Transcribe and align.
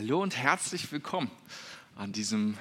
Hallo 0.00 0.22
und 0.22 0.36
herzlich 0.36 0.92
willkommen 0.92 1.28
an 1.96 2.12
diesem, 2.12 2.56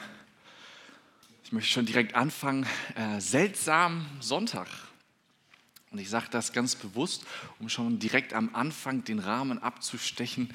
ich 1.44 1.52
möchte 1.52 1.70
schon 1.70 1.86
direkt 1.86 2.16
anfangen, 2.16 2.66
äh, 2.96 3.22
seltsamen 3.22 4.08
Sonntag. 4.20 4.68
Und 5.92 6.00
ich 6.00 6.10
sage 6.10 6.26
das 6.32 6.52
ganz 6.52 6.74
bewusst, 6.74 7.28
um 7.60 7.70
schon 7.70 8.00
direkt 8.00 8.34
am 8.34 8.56
Anfang 8.56 9.04
den 9.04 9.20
Rahmen 9.20 9.62
abzustechen, 9.62 10.52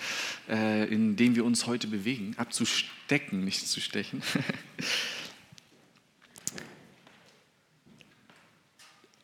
äh, 0.49 0.93
in 0.93 1.15
dem 1.15 1.37
wir 1.37 1.45
uns 1.45 1.69
heute 1.69 1.87
bewegen. 1.87 2.35
Abzustecken, 2.37 3.45
nicht 3.45 3.69
zu 3.69 3.81
stechen. 3.81 4.21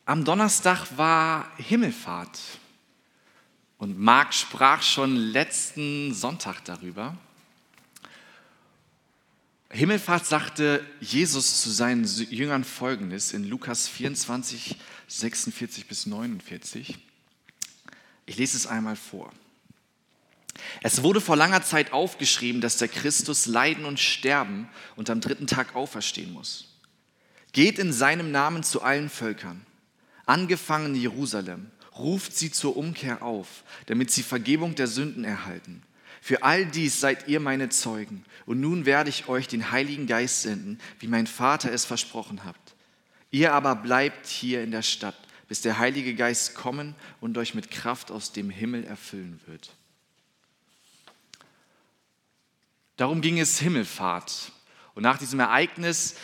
Am 0.05 0.23
Donnerstag 0.23 0.97
war 0.97 1.51
Himmelfahrt. 1.57 2.39
Und 3.77 3.99
Marc 3.99 4.33
sprach 4.33 4.81
schon 4.81 5.17
letzten 5.17 6.13
Sonntag 6.13 6.63
darüber. 6.63 7.17
Himmelfahrt 9.71 10.25
sagte 10.25 10.83
Jesus 10.99 11.61
zu 11.61 11.69
seinen 11.69 12.03
Jüngern 12.03 12.63
folgendes 12.63 13.33
in 13.33 13.43
Lukas 13.47 13.87
24, 13.87 14.77
46 15.07 15.87
bis 15.87 16.07
49. 16.07 16.97
Ich 18.25 18.37
lese 18.37 18.57
es 18.57 18.65
einmal 18.65 18.95
vor. 18.95 19.31
Es 20.81 21.03
wurde 21.03 21.21
vor 21.21 21.35
langer 21.35 21.61
Zeit 21.61 21.93
aufgeschrieben, 21.93 22.61
dass 22.61 22.77
der 22.77 22.87
Christus 22.87 23.45
leiden 23.45 23.85
und 23.85 23.99
sterben 23.99 24.67
und 24.95 25.09
am 25.09 25.21
dritten 25.21 25.45
Tag 25.45 25.75
auferstehen 25.75 26.33
muss. 26.33 26.73
Geht 27.51 27.77
in 27.77 27.93
seinem 27.93 28.31
Namen 28.31 28.63
zu 28.63 28.81
allen 28.81 29.09
Völkern, 29.09 29.65
angefangen 30.25 30.95
Jerusalem, 30.95 31.69
ruft 31.95 32.35
sie 32.35 32.51
zur 32.51 32.75
Umkehr 32.75 33.21
auf, 33.21 33.63
damit 33.85 34.09
sie 34.09 34.23
Vergebung 34.23 34.73
der 34.75 34.87
Sünden 34.87 35.23
erhalten 35.23 35.83
für 36.21 36.43
all 36.43 36.65
dies 36.65 36.99
seid 36.99 37.27
ihr 37.27 37.39
meine 37.39 37.69
Zeugen. 37.69 38.25
Und 38.45 38.59
nun 38.59 38.85
werde 38.85 39.09
ich 39.09 39.27
euch 39.27 39.47
den 39.47 39.71
Heiligen 39.71 40.07
Geist 40.07 40.41
senden, 40.41 40.79
wie 40.99 41.07
mein 41.07 41.27
Vater 41.27 41.71
es 41.71 41.85
versprochen 41.85 42.43
hat. 42.43 42.55
Ihr 43.31 43.53
aber 43.53 43.75
bleibt 43.75 44.27
hier 44.27 44.63
in 44.63 44.71
der 44.71 44.81
Stadt, 44.81 45.15
bis 45.47 45.61
der 45.61 45.79
Heilige 45.79 46.15
Geist 46.15 46.55
kommen 46.55 46.95
und 47.21 47.37
euch 47.37 47.53
mit 47.53 47.71
Kraft 47.71 48.11
aus 48.11 48.31
dem 48.31 48.49
Himmel 48.49 48.83
erfüllen 48.83 49.39
wird. 49.45 49.75
Darum 52.97 53.21
ging 53.21 53.39
es 53.39 53.59
Himmelfahrt. 53.59 54.51
Und 54.93 55.03
nach 55.03 55.17
diesem 55.17 55.39
Ereignis 55.39 56.15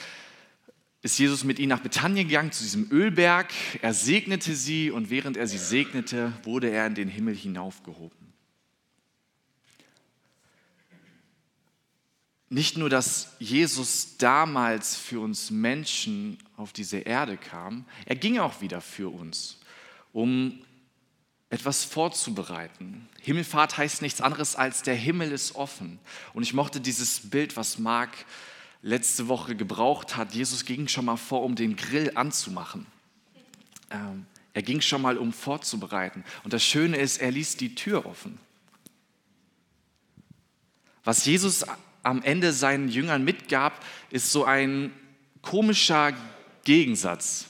ist 1.02 1.18
Jesus 1.20 1.44
mit 1.44 1.60
ihnen 1.60 1.70
nach 1.70 1.80
Bethanien 1.80 2.28
gegangen, 2.28 2.52
zu 2.52 2.64
diesem 2.64 2.92
Ölberg. 2.92 3.54
Er 3.82 3.94
segnete 3.94 4.56
sie 4.56 4.92
und 4.92 5.10
während 5.10 5.38
er 5.38 5.48
sie 5.48 5.60
segnete, 5.60 6.34
wurde 6.44 6.70
er 6.70 6.88
in 6.88 6.96
den 6.96 7.08
Himmel 7.08 7.36
hinaufgehoben. 7.36 8.25
Nicht 12.56 12.78
nur, 12.78 12.90
dass 12.90 13.34
Jesus 13.38 14.16
damals 14.16 14.96
für 14.96 15.20
uns 15.20 15.52
Menschen 15.52 16.38
auf 16.56 16.72
diese 16.72 17.00
Erde 17.00 17.36
kam, 17.36 17.84
er 18.06 18.16
ging 18.16 18.40
auch 18.40 18.62
wieder 18.62 18.80
für 18.80 19.14
uns, 19.14 19.60
um 20.14 20.58
etwas 21.50 21.84
vorzubereiten. 21.84 23.10
Himmelfahrt 23.20 23.78
heißt 23.78 24.02
nichts 24.02 24.22
anderes 24.22 24.56
als 24.56 24.84
der 24.84 24.96
Himmel 24.96 25.34
ist 25.34 25.56
offen. 25.56 26.00
Und 26.34 26.44
ich 26.44 26.54
mochte 26.54 26.80
dieses 26.80 27.30
Bild, 27.30 27.58
was 27.58 27.78
Marc 27.78 28.12
letzte 28.82 29.28
Woche 29.28 29.58
gebraucht 29.58 30.16
hat. 30.16 30.34
Jesus 30.34 30.64
ging 30.64 30.88
schon 30.88 31.04
mal 31.04 31.18
vor, 31.18 31.44
um 31.44 31.56
den 31.56 31.76
Grill 31.76 32.14
anzumachen. 32.16 32.86
Ähm, 33.90 34.28
er 34.54 34.62
ging 34.62 34.80
schon 34.80 35.02
mal, 35.02 35.18
um 35.18 35.34
vorzubereiten. 35.34 36.24
Und 36.46 36.54
das 36.54 36.64
Schöne 36.64 36.96
ist, 36.96 37.18
er 37.18 37.32
ließ 37.32 37.58
die 37.58 37.76
Tür 37.76 38.06
offen. 38.06 38.40
Was 41.04 41.26
Jesus 41.26 41.66
am 42.06 42.22
Ende 42.22 42.54
seinen 42.54 42.88
Jüngern 42.88 43.24
mitgab, 43.24 43.84
ist 44.12 44.32
so 44.32 44.46
ein 44.46 44.94
komischer 45.42 46.14
Gegensatz. 46.64 47.48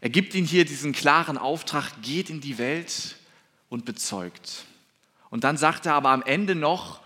Er 0.00 0.10
gibt 0.10 0.34
ihnen 0.34 0.46
hier 0.46 0.64
diesen 0.64 0.92
klaren 0.92 1.36
Auftrag, 1.36 2.00
geht 2.00 2.30
in 2.30 2.40
die 2.40 2.58
Welt 2.58 3.16
und 3.68 3.84
bezeugt. 3.84 4.64
Und 5.28 5.44
dann 5.44 5.56
sagt 5.56 5.86
er 5.86 5.94
aber 5.94 6.10
am 6.10 6.22
Ende 6.22 6.54
noch, 6.54 7.00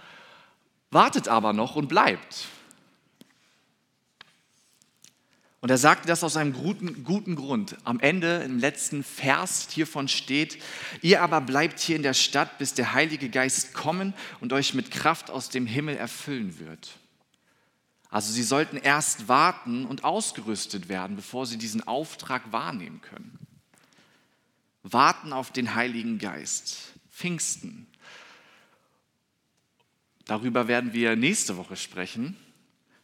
wartet 0.91 1.29
aber 1.29 1.53
noch 1.53 1.75
und 1.75 1.89
bleibt. 1.89 2.47
Und 5.65 5.71
er 5.71 5.79
sagte 5.79 6.07
das 6.07 6.23
aus 6.23 6.37
einem 6.37 6.53
guten, 6.53 7.05
guten 7.05 7.37
Grund. 7.37 7.79
Am 7.85 7.99
Ende, 7.99 8.43
im 8.43 8.59
letzten 8.59 9.03
Vers 9.03 9.67
hiervon 9.71 10.09
steht, 10.09 10.63
ihr 11.01 11.23
aber 11.23 11.41
bleibt 11.41 11.81
hier 11.81 11.97
in 11.97 12.03
der 12.03 12.13
Stadt, 12.13 12.59
bis 12.59 12.75
der 12.75 12.93
Heilige 12.93 13.31
Geist 13.31 13.73
kommen 13.73 14.13
und 14.41 14.53
euch 14.53 14.75
mit 14.75 14.91
Kraft 14.91 15.31
aus 15.31 15.49
dem 15.49 15.65
Himmel 15.65 15.97
erfüllen 15.97 16.59
wird. 16.59 16.99
Also 18.11 18.31
sie 18.31 18.43
sollten 18.43 18.77
erst 18.77 19.27
warten 19.27 19.87
und 19.87 20.05
ausgerüstet 20.05 20.91
werden, 20.91 21.17
bevor 21.17 21.47
sie 21.47 21.57
diesen 21.57 21.89
Auftrag 21.89 22.53
wahrnehmen 22.53 23.01
können. 23.01 23.39
Warten 24.83 25.33
auf 25.33 25.51
den 25.51 25.75
Heiligen 25.75 26.19
Geist. 26.19 26.93
Pfingsten. 27.11 27.87
Darüber 30.27 30.69
werden 30.69 30.93
wir 30.93 31.17
nächste 31.17 31.57
Woche 31.57 31.77
sprechen, 31.77 32.37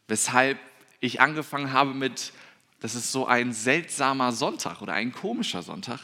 weshalb 0.07 0.59
ich 0.99 1.19
angefangen 1.19 1.73
habe 1.73 1.95
mit 1.95 2.31
das 2.81 2.95
ist 2.95 3.11
so 3.11 3.27
ein 3.27 3.53
seltsamer 3.53 4.33
Sonntag 4.33 4.81
oder 4.81 4.93
ein 4.93 5.13
komischer 5.13 5.61
Sonntag, 5.61 5.99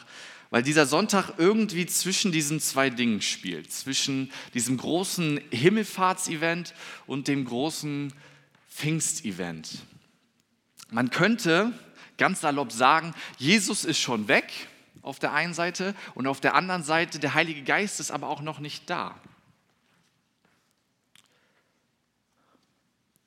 weil 0.50 0.62
dieser 0.62 0.86
Sonntag 0.86 1.34
irgendwie 1.36 1.84
zwischen 1.86 2.32
diesen 2.32 2.60
zwei 2.60 2.88
Dingen 2.88 3.20
spielt, 3.20 3.70
zwischen 3.70 4.32
diesem 4.54 4.78
großen 4.78 5.40
Himmelfahrtsevent 5.50 6.72
und 7.06 7.28
dem 7.28 7.44
großen 7.44 8.12
Pfingstevent. 8.70 9.80
Man 10.90 11.10
könnte 11.10 11.72
ganz 12.16 12.40
salopp 12.40 12.72
sagen, 12.72 13.12
Jesus 13.38 13.84
ist 13.84 13.98
schon 13.98 14.28
weg 14.28 14.68
auf 15.02 15.18
der 15.18 15.32
einen 15.32 15.54
Seite 15.54 15.94
und 16.14 16.26
auf 16.26 16.40
der 16.40 16.54
anderen 16.54 16.84
Seite 16.84 17.18
der 17.18 17.34
Heilige 17.34 17.62
Geist 17.62 17.98
ist 17.98 18.12
aber 18.12 18.28
auch 18.28 18.40
noch 18.40 18.60
nicht 18.60 18.88
da. 18.88 19.16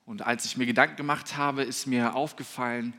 Und 0.06 0.22
als 0.22 0.46
ich 0.46 0.56
mir 0.56 0.66
Gedanken 0.66 0.96
gemacht 0.96 1.36
habe, 1.36 1.62
ist 1.62 1.86
mir 1.86 2.14
aufgefallen, 2.14 2.94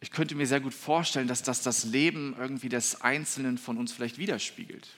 ich 0.00 0.10
könnte 0.10 0.34
mir 0.34 0.46
sehr 0.46 0.60
gut 0.60 0.74
vorstellen, 0.74 1.28
dass 1.28 1.42
das 1.42 1.62
das 1.62 1.84
Leben 1.84 2.36
irgendwie 2.38 2.68
des 2.68 3.00
Einzelnen 3.00 3.58
von 3.58 3.78
uns 3.78 3.92
vielleicht 3.92 4.18
widerspiegelt. 4.18 4.88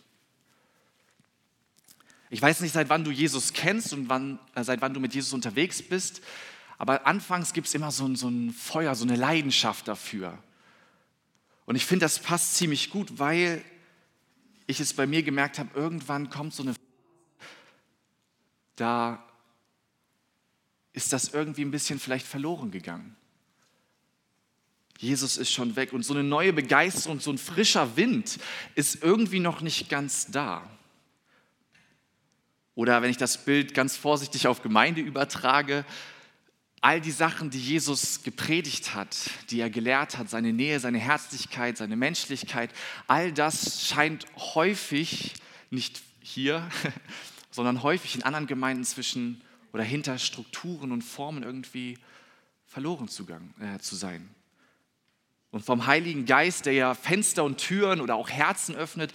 Ich 2.29 2.41
weiß 2.41 2.61
nicht, 2.61 2.73
seit 2.73 2.89
wann 2.89 3.03
du 3.03 3.11
Jesus 3.11 3.53
kennst 3.53 3.93
und 3.93 4.09
wann, 4.09 4.39
äh, 4.55 4.63
seit 4.63 4.81
wann 4.81 4.95
du 4.95 5.01
mit 5.01 5.15
Jesus 5.15 5.33
unterwegs 5.33 5.83
bist, 5.83 6.23
aber 6.79 7.07
anfangs 7.07 7.53
gibt 7.53 7.67
es 7.67 7.75
immer 7.75 7.91
so 7.91 8.07
ein, 8.07 8.17
so 8.17 8.29
ein 8.29 8.53
Feuer, 8.53 8.95
so 8.95 9.05
eine 9.05 9.17
Leidenschaft 9.17 9.89
dafür. 9.89 10.39
Und 11.67 11.77
ich 11.77 11.85
finde, 11.85 12.05
das 12.05 12.19
passt 12.19 12.55
ziemlich 12.55 12.91
gut, 12.91 13.19
weil 13.19 13.65
ich 14.67 14.81
es 14.81 14.95
bei 14.95 15.07
mir 15.07 15.23
gemerkt 15.23 15.59
habe, 15.59 15.71
irgendwann 15.75 16.31
kommt 16.31 16.55
so 16.55 16.63
eine, 16.63 16.75
da 18.77 19.25
ist 20.93 21.13
das 21.13 21.35
irgendwie 21.35 21.65
ein 21.65 21.71
bisschen 21.71 21.99
vielleicht 21.99 22.27
verloren 22.27 22.71
gegangen. 22.71 23.17
Jesus 25.01 25.39
ist 25.39 25.51
schon 25.51 25.77
weg 25.77 25.95
und 25.95 26.03
so 26.03 26.13
eine 26.13 26.23
neue 26.23 26.53
Begeisterung, 26.53 27.21
so 27.21 27.31
ein 27.31 27.39
frischer 27.39 27.97
Wind 27.97 28.39
ist 28.75 29.03
irgendwie 29.03 29.41
noch 29.41 29.63
nicht 29.63 29.89
ganz 29.89 30.27
da. 30.27 30.69
Oder 32.75 33.01
wenn 33.01 33.11
ich 33.11 33.17
das 33.17 33.43
Bild 33.43 33.73
ganz 33.73 33.97
vorsichtig 33.97 34.47
auf 34.47 34.61
Gemeinde 34.61 35.01
übertrage, 35.01 35.87
all 36.83 37.01
die 37.01 37.13
Sachen, 37.13 37.49
die 37.49 37.59
Jesus 37.59 38.23
gepredigt 38.25 38.95
hat, 38.95 39.17
die 39.49 39.61
er 39.61 39.71
gelehrt 39.71 40.19
hat, 40.19 40.29
seine 40.29 40.53
Nähe, 40.53 40.79
seine 40.81 40.99
Herzlichkeit, 40.99 41.79
seine 41.79 41.97
Menschlichkeit, 41.97 42.71
all 43.07 43.33
das 43.33 43.87
scheint 43.89 44.27
häufig, 44.37 45.33
nicht 45.71 46.03
hier, 46.21 46.69
sondern 47.51 47.83
häufig 47.83 48.17
in 48.17 48.23
anderen 48.23 48.47
Gemeinden 48.47 48.85
zwischen 48.85 49.41
oder 49.73 49.83
hinter 49.83 50.19
Strukturen 50.19 50.93
und 50.93 51.01
Formen 51.01 51.43
irgendwie 51.43 51.97
verloren 52.67 53.09
zu, 53.09 53.27
äh, 53.61 53.79
zu 53.79 53.97
sein. 53.97 54.29
Und 55.51 55.65
vom 55.65 55.87
Heiligen 55.87 56.27
Geist, 56.27 56.67
der 56.67 56.75
ja 56.75 56.95
Fenster 56.95 57.45
und 57.45 57.59
Türen 57.59 58.01
oder 58.01 58.15
auch 58.15 58.31
Herzen 58.31 58.77
öffnet, 58.77 59.13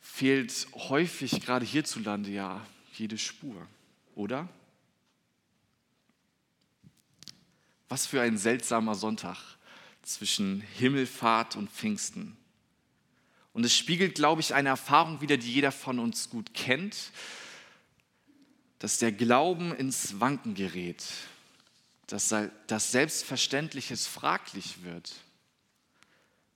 fehlt 0.00 0.68
häufig 0.74 1.40
gerade 1.40 1.64
hierzulande 1.64 2.30
ja 2.30 2.64
jede 2.92 3.18
Spur, 3.18 3.66
oder? 4.14 4.48
Was 7.88 8.06
für 8.06 8.20
ein 8.20 8.38
seltsamer 8.38 8.94
Sonntag 8.94 9.38
zwischen 10.02 10.60
Himmelfahrt 10.60 11.56
und 11.56 11.70
Pfingsten. 11.70 12.36
Und 13.52 13.64
es 13.64 13.76
spiegelt, 13.76 14.16
glaube 14.16 14.40
ich, 14.40 14.54
eine 14.54 14.68
Erfahrung 14.68 15.20
wider, 15.20 15.36
die 15.36 15.52
jeder 15.52 15.72
von 15.72 15.98
uns 15.98 16.28
gut 16.28 16.54
kennt, 16.54 17.10
dass 18.80 18.98
der 18.98 19.12
Glauben 19.12 19.74
ins 19.74 20.20
Wanken 20.20 20.54
gerät, 20.54 21.04
dass 22.06 22.34
das 22.66 22.92
Selbstverständliches 22.92 24.06
fraglich 24.06 24.82
wird, 24.82 25.12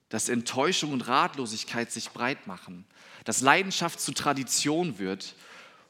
dass 0.09 0.29
Enttäuschung 0.29 0.93
und 0.93 1.03
Ratlosigkeit 1.09 1.93
sich 1.93 2.11
breit 2.11 2.47
machen, 2.47 2.85
dass 3.25 3.41
Leidenschaft 3.41 4.00
zu 4.00 4.12
Tradition 4.12 4.99
wird 4.99 5.35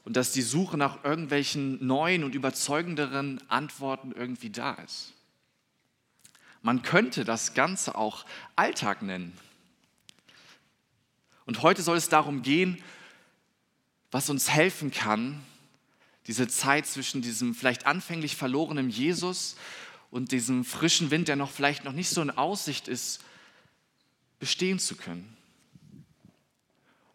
und 0.05 0.15
dass 0.15 0.31
die 0.31 0.41
Suche 0.41 0.77
nach 0.77 1.03
irgendwelchen 1.03 1.85
neuen 1.85 2.23
und 2.23 2.35
überzeugenderen 2.35 3.41
Antworten 3.49 4.11
irgendwie 4.11 4.49
da 4.49 4.73
ist. 4.73 5.13
Man 6.61 6.81
könnte 6.81 7.23
das 7.23 7.53
Ganze 7.53 7.95
auch 7.95 8.25
Alltag 8.55 9.01
nennen. 9.01 9.37
Und 11.45 11.61
heute 11.61 11.81
soll 11.81 11.97
es 11.97 12.09
darum 12.09 12.41
gehen, 12.41 12.83
was 14.11 14.29
uns 14.29 14.49
helfen 14.49 14.91
kann, 14.91 15.43
diese 16.29 16.47
Zeit 16.47 16.85
zwischen 16.85 17.23
diesem 17.23 17.55
vielleicht 17.55 17.87
anfänglich 17.87 18.35
verlorenen 18.35 18.91
Jesus 18.91 19.55
und 20.11 20.31
diesem 20.31 20.63
frischen 20.63 21.09
Wind, 21.09 21.27
der 21.27 21.35
noch 21.35 21.49
vielleicht 21.49 21.85
noch 21.85 21.91
nicht 21.91 22.11
so 22.11 22.21
in 22.21 22.29
Aussicht 22.29 22.87
ist, 22.87 23.21
bestehen 24.37 24.77
zu 24.77 24.95
können. 24.95 25.35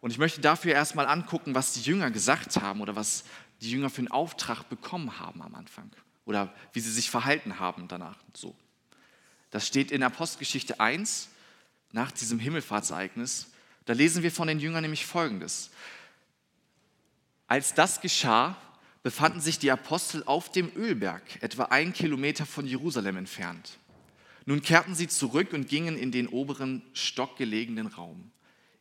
Und 0.01 0.11
ich 0.11 0.17
möchte 0.17 0.41
dafür 0.41 0.73
erstmal 0.73 1.07
angucken, 1.07 1.55
was 1.55 1.71
die 1.71 1.79
Jünger 1.79 2.11
gesagt 2.11 2.57
haben 2.57 2.81
oder 2.81 2.97
was 2.97 3.23
die 3.61 3.71
Jünger 3.71 3.89
für 3.89 3.99
einen 3.99 4.09
Auftrag 4.11 4.63
bekommen 4.63 5.17
haben 5.17 5.41
am 5.41 5.55
Anfang 5.55 5.89
oder 6.25 6.53
wie 6.73 6.81
sie 6.81 6.91
sich 6.91 7.09
verhalten 7.09 7.57
haben 7.57 7.87
danach. 7.87 8.17
So. 8.33 8.53
Das 9.49 9.65
steht 9.65 9.91
in 9.91 10.03
Apostelgeschichte 10.03 10.81
1 10.81 11.29
nach 11.93 12.11
diesem 12.11 12.37
Himmelfahrtsereignis. 12.37 13.47
Da 13.85 13.93
lesen 13.93 14.23
wir 14.23 14.31
von 14.33 14.49
den 14.49 14.59
Jüngern 14.59 14.81
nämlich 14.81 15.05
Folgendes. 15.05 15.69
Als 17.47 17.73
das 17.73 18.01
geschah, 18.01 18.57
befanden 19.05 19.39
sich 19.39 19.59
die 19.59 19.69
Apostel 19.69 20.23
auf 20.25 20.51
dem 20.51 20.71
Ölberg, 20.75 21.21
etwa 21.43 21.65
ein 21.65 21.93
Kilometer 21.93 22.43
von 22.43 22.65
Jerusalem 22.65 23.17
entfernt. 23.17 23.77
Nun 24.47 24.63
kehrten 24.63 24.95
sie 24.95 25.07
zurück 25.07 25.53
und 25.53 25.67
gingen 25.67 25.95
in 25.95 26.11
den 26.11 26.27
oberen 26.27 26.81
Stock 26.93 27.37
gelegenen 27.37 27.85
Raum, 27.85 28.31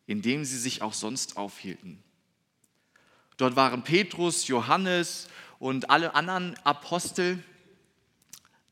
in 0.06 0.22
dem 0.22 0.46
sie 0.46 0.56
sich 0.56 0.80
auch 0.80 0.94
sonst 0.94 1.36
aufhielten. 1.36 2.02
Dort 3.36 3.54
waren 3.54 3.84
Petrus, 3.84 4.48
Johannes 4.48 5.28
und 5.58 5.90
alle 5.90 6.14
anderen 6.14 6.56
Apostel 6.64 7.44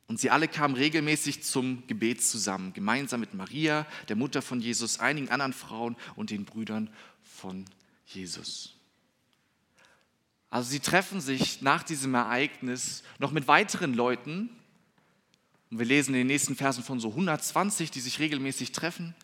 und 0.07 0.19
sie 0.19 0.31
alle 0.31 0.49
kamen 0.49 0.75
regelmäßig 0.75 1.43
zum 1.43 1.87
Gebet 1.87 2.25
zusammen, 2.25 2.73
gemeinsam 2.73 3.21
mit 3.21 3.35
Maria, 3.35 3.87
der 4.09 4.17
Mutter 4.17 4.41
von 4.41 4.63
Jesus, 4.63 5.01
einigen 5.01 5.29
anderen 5.29 5.53
Frauen 5.53 5.97
und 6.17 6.31
den 6.31 6.47
Brüdern 6.47 6.89
von 7.23 7.67
Jesus. 8.07 8.75
Also 10.53 10.69
sie 10.69 10.81
treffen 10.81 11.23
sich 11.23 11.63
nach 11.63 11.83
diesem 11.83 12.13
Ereignis 12.15 13.05
noch 13.19 13.31
mit 13.31 13.49
weiteren 13.49 13.95
Leuten. 13.95 14.51
Und 15.71 15.79
wir 15.79 15.87
lesen 15.87 16.13
in 16.13 16.21
den 16.21 16.27
nächsten 16.27 16.57
Versen 16.57 16.85
von 16.85 17.01
so 17.01 17.09
120, 17.09 17.91
die 17.91 18.01
sich 18.01 18.19
regelmäßig 18.19 18.73
treffen. 18.73 19.15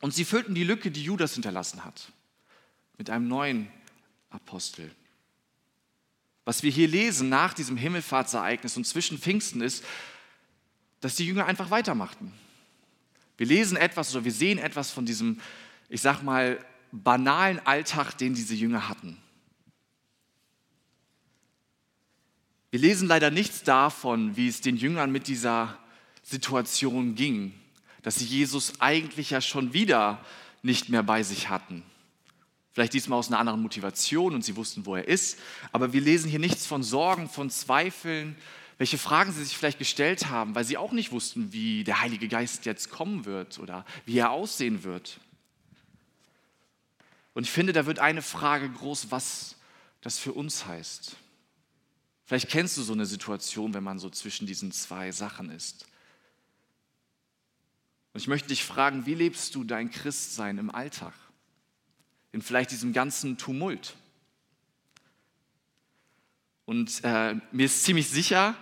Und 0.00 0.12
sie 0.12 0.24
füllten 0.24 0.56
die 0.56 0.64
Lücke, 0.64 0.90
die 0.90 1.04
Judas 1.04 1.34
hinterlassen 1.34 1.84
hat, 1.84 2.10
mit 2.96 3.10
einem 3.10 3.28
neuen 3.28 3.70
Apostel. 4.30 4.90
Was 6.44 6.64
wir 6.64 6.72
hier 6.72 6.88
lesen 6.88 7.28
nach 7.28 7.54
diesem 7.54 7.76
Himmelfahrtsereignis 7.76 8.76
und 8.76 8.88
zwischen 8.88 9.18
Pfingsten 9.18 9.60
ist, 9.60 9.84
dass 11.00 11.14
die 11.14 11.26
Jünger 11.26 11.46
einfach 11.46 11.70
weitermachten. 11.70 12.32
Wir 13.36 13.46
lesen 13.46 13.76
etwas 13.76 14.12
oder 14.16 14.24
wir 14.24 14.32
sehen 14.32 14.58
etwas 14.58 14.90
von 14.90 15.06
diesem, 15.06 15.38
ich 15.88 16.00
sag 16.00 16.24
mal, 16.24 16.58
banalen 16.90 17.64
Alltag, 17.64 18.18
den 18.18 18.34
diese 18.34 18.56
Jünger 18.56 18.88
hatten. 18.88 19.16
Wir 22.70 22.80
lesen 22.80 23.08
leider 23.08 23.30
nichts 23.30 23.62
davon, 23.62 24.36
wie 24.36 24.48
es 24.48 24.60
den 24.60 24.76
Jüngern 24.76 25.10
mit 25.10 25.26
dieser 25.26 25.78
Situation 26.22 27.14
ging, 27.14 27.54
dass 28.02 28.16
sie 28.16 28.26
Jesus 28.26 28.80
eigentlich 28.80 29.30
ja 29.30 29.40
schon 29.40 29.72
wieder 29.72 30.22
nicht 30.62 30.90
mehr 30.90 31.02
bei 31.02 31.22
sich 31.22 31.48
hatten. 31.48 31.82
Vielleicht 32.72 32.92
diesmal 32.92 33.18
aus 33.18 33.28
einer 33.28 33.38
anderen 33.38 33.62
Motivation 33.62 34.34
und 34.34 34.44
sie 34.44 34.54
wussten, 34.54 34.84
wo 34.84 34.96
er 34.96 35.08
ist. 35.08 35.38
Aber 35.72 35.92
wir 35.94 36.00
lesen 36.02 36.28
hier 36.28 36.38
nichts 36.38 36.66
von 36.66 36.82
Sorgen, 36.82 37.28
von 37.28 37.50
Zweifeln, 37.50 38.36
welche 38.76 38.98
Fragen 38.98 39.32
sie 39.32 39.42
sich 39.42 39.56
vielleicht 39.56 39.78
gestellt 39.78 40.28
haben, 40.28 40.54
weil 40.54 40.64
sie 40.64 40.76
auch 40.76 40.92
nicht 40.92 41.10
wussten, 41.10 41.52
wie 41.52 41.84
der 41.84 42.02
Heilige 42.02 42.28
Geist 42.28 42.66
jetzt 42.66 42.90
kommen 42.90 43.24
wird 43.24 43.58
oder 43.58 43.84
wie 44.04 44.18
er 44.18 44.30
aussehen 44.30 44.84
wird. 44.84 45.18
Und 47.32 47.44
ich 47.44 47.50
finde, 47.50 47.72
da 47.72 47.86
wird 47.86 47.98
eine 47.98 48.22
Frage 48.22 48.68
groß, 48.68 49.10
was 49.10 49.56
das 50.02 50.18
für 50.18 50.32
uns 50.32 50.66
heißt. 50.66 51.16
Vielleicht 52.28 52.50
kennst 52.50 52.76
du 52.76 52.82
so 52.82 52.92
eine 52.92 53.06
Situation, 53.06 53.72
wenn 53.72 53.82
man 53.82 53.98
so 53.98 54.10
zwischen 54.10 54.46
diesen 54.46 54.70
zwei 54.70 55.12
Sachen 55.12 55.50
ist. 55.50 55.86
Und 58.12 58.20
ich 58.20 58.28
möchte 58.28 58.48
dich 58.48 58.62
fragen, 58.62 59.06
wie 59.06 59.14
lebst 59.14 59.54
du 59.54 59.64
dein 59.64 59.90
Christsein 59.90 60.58
im 60.58 60.70
Alltag? 60.70 61.14
In 62.32 62.42
vielleicht 62.42 62.70
diesem 62.70 62.92
ganzen 62.92 63.38
Tumult? 63.38 63.96
Und 66.66 67.02
äh, 67.02 67.36
mir 67.50 67.64
ist 67.64 67.84
ziemlich 67.84 68.10
sicher, 68.10 68.54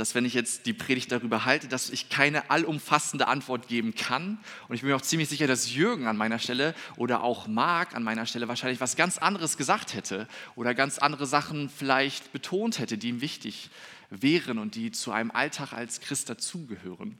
dass 0.00 0.14
wenn 0.14 0.24
ich 0.24 0.32
jetzt 0.32 0.64
die 0.64 0.72
Predigt 0.72 1.12
darüber 1.12 1.44
halte, 1.44 1.68
dass 1.68 1.90
ich 1.90 2.08
keine 2.08 2.50
allumfassende 2.50 3.28
Antwort 3.28 3.68
geben 3.68 3.94
kann. 3.94 4.38
Und 4.66 4.74
ich 4.74 4.80
bin 4.80 4.88
mir 4.88 4.96
auch 4.96 5.02
ziemlich 5.02 5.28
sicher, 5.28 5.46
dass 5.46 5.74
Jürgen 5.74 6.06
an 6.06 6.16
meiner 6.16 6.38
Stelle 6.38 6.74
oder 6.96 7.22
auch 7.22 7.46
Marc 7.46 7.94
an 7.94 8.02
meiner 8.02 8.24
Stelle 8.24 8.48
wahrscheinlich 8.48 8.80
was 8.80 8.96
ganz 8.96 9.18
anderes 9.18 9.58
gesagt 9.58 9.94
hätte 9.94 10.26
oder 10.56 10.74
ganz 10.74 10.98
andere 10.98 11.26
Sachen 11.26 11.68
vielleicht 11.68 12.32
betont 12.32 12.78
hätte, 12.78 12.96
die 12.96 13.10
ihm 13.10 13.20
wichtig 13.20 13.68
wären 14.08 14.58
und 14.58 14.74
die 14.74 14.90
zu 14.90 15.12
einem 15.12 15.30
Alltag 15.30 15.74
als 15.74 16.00
Christ 16.00 16.30
dazugehören. 16.30 17.18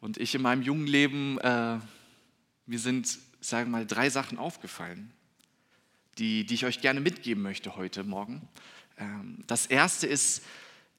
Und 0.00 0.18
ich 0.18 0.34
in 0.34 0.42
meinem 0.42 0.62
jungen 0.62 0.88
Leben, 0.88 1.38
äh, 1.38 1.78
mir 2.66 2.78
sind, 2.78 3.16
sagen 3.40 3.70
wir 3.70 3.78
mal, 3.78 3.86
drei 3.86 4.10
Sachen 4.10 4.38
aufgefallen, 4.38 5.12
die, 6.18 6.44
die 6.44 6.54
ich 6.54 6.66
euch 6.66 6.80
gerne 6.80 7.00
mitgeben 7.00 7.44
möchte 7.44 7.76
heute 7.76 8.02
Morgen. 8.02 8.42
Ähm, 8.98 9.38
das 9.46 9.66
erste 9.66 10.08
ist, 10.08 10.42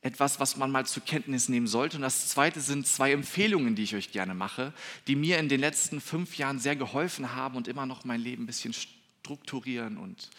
etwas, 0.01 0.39
was 0.39 0.55
man 0.55 0.71
mal 0.71 0.85
zur 0.85 1.03
Kenntnis 1.03 1.49
nehmen 1.49 1.67
sollte. 1.67 1.97
Und 1.97 2.03
das 2.03 2.29
zweite 2.29 2.61
sind 2.61 2.87
zwei 2.87 3.11
Empfehlungen, 3.11 3.75
die 3.75 3.83
ich 3.83 3.95
euch 3.95 4.11
gerne 4.11 4.33
mache, 4.33 4.73
die 5.07 5.15
mir 5.15 5.39
in 5.39 5.49
den 5.49 5.59
letzten 5.59 5.99
fünf 5.99 6.37
Jahren 6.37 6.59
sehr 6.59 6.75
geholfen 6.75 7.35
haben 7.35 7.57
und 7.57 7.67
immer 7.67 7.85
noch 7.85 8.05
mein 8.05 8.21
Leben 8.21 8.43
ein 8.43 8.47
bisschen 8.47 8.73
strukturieren 8.73 9.97
und 9.97 10.29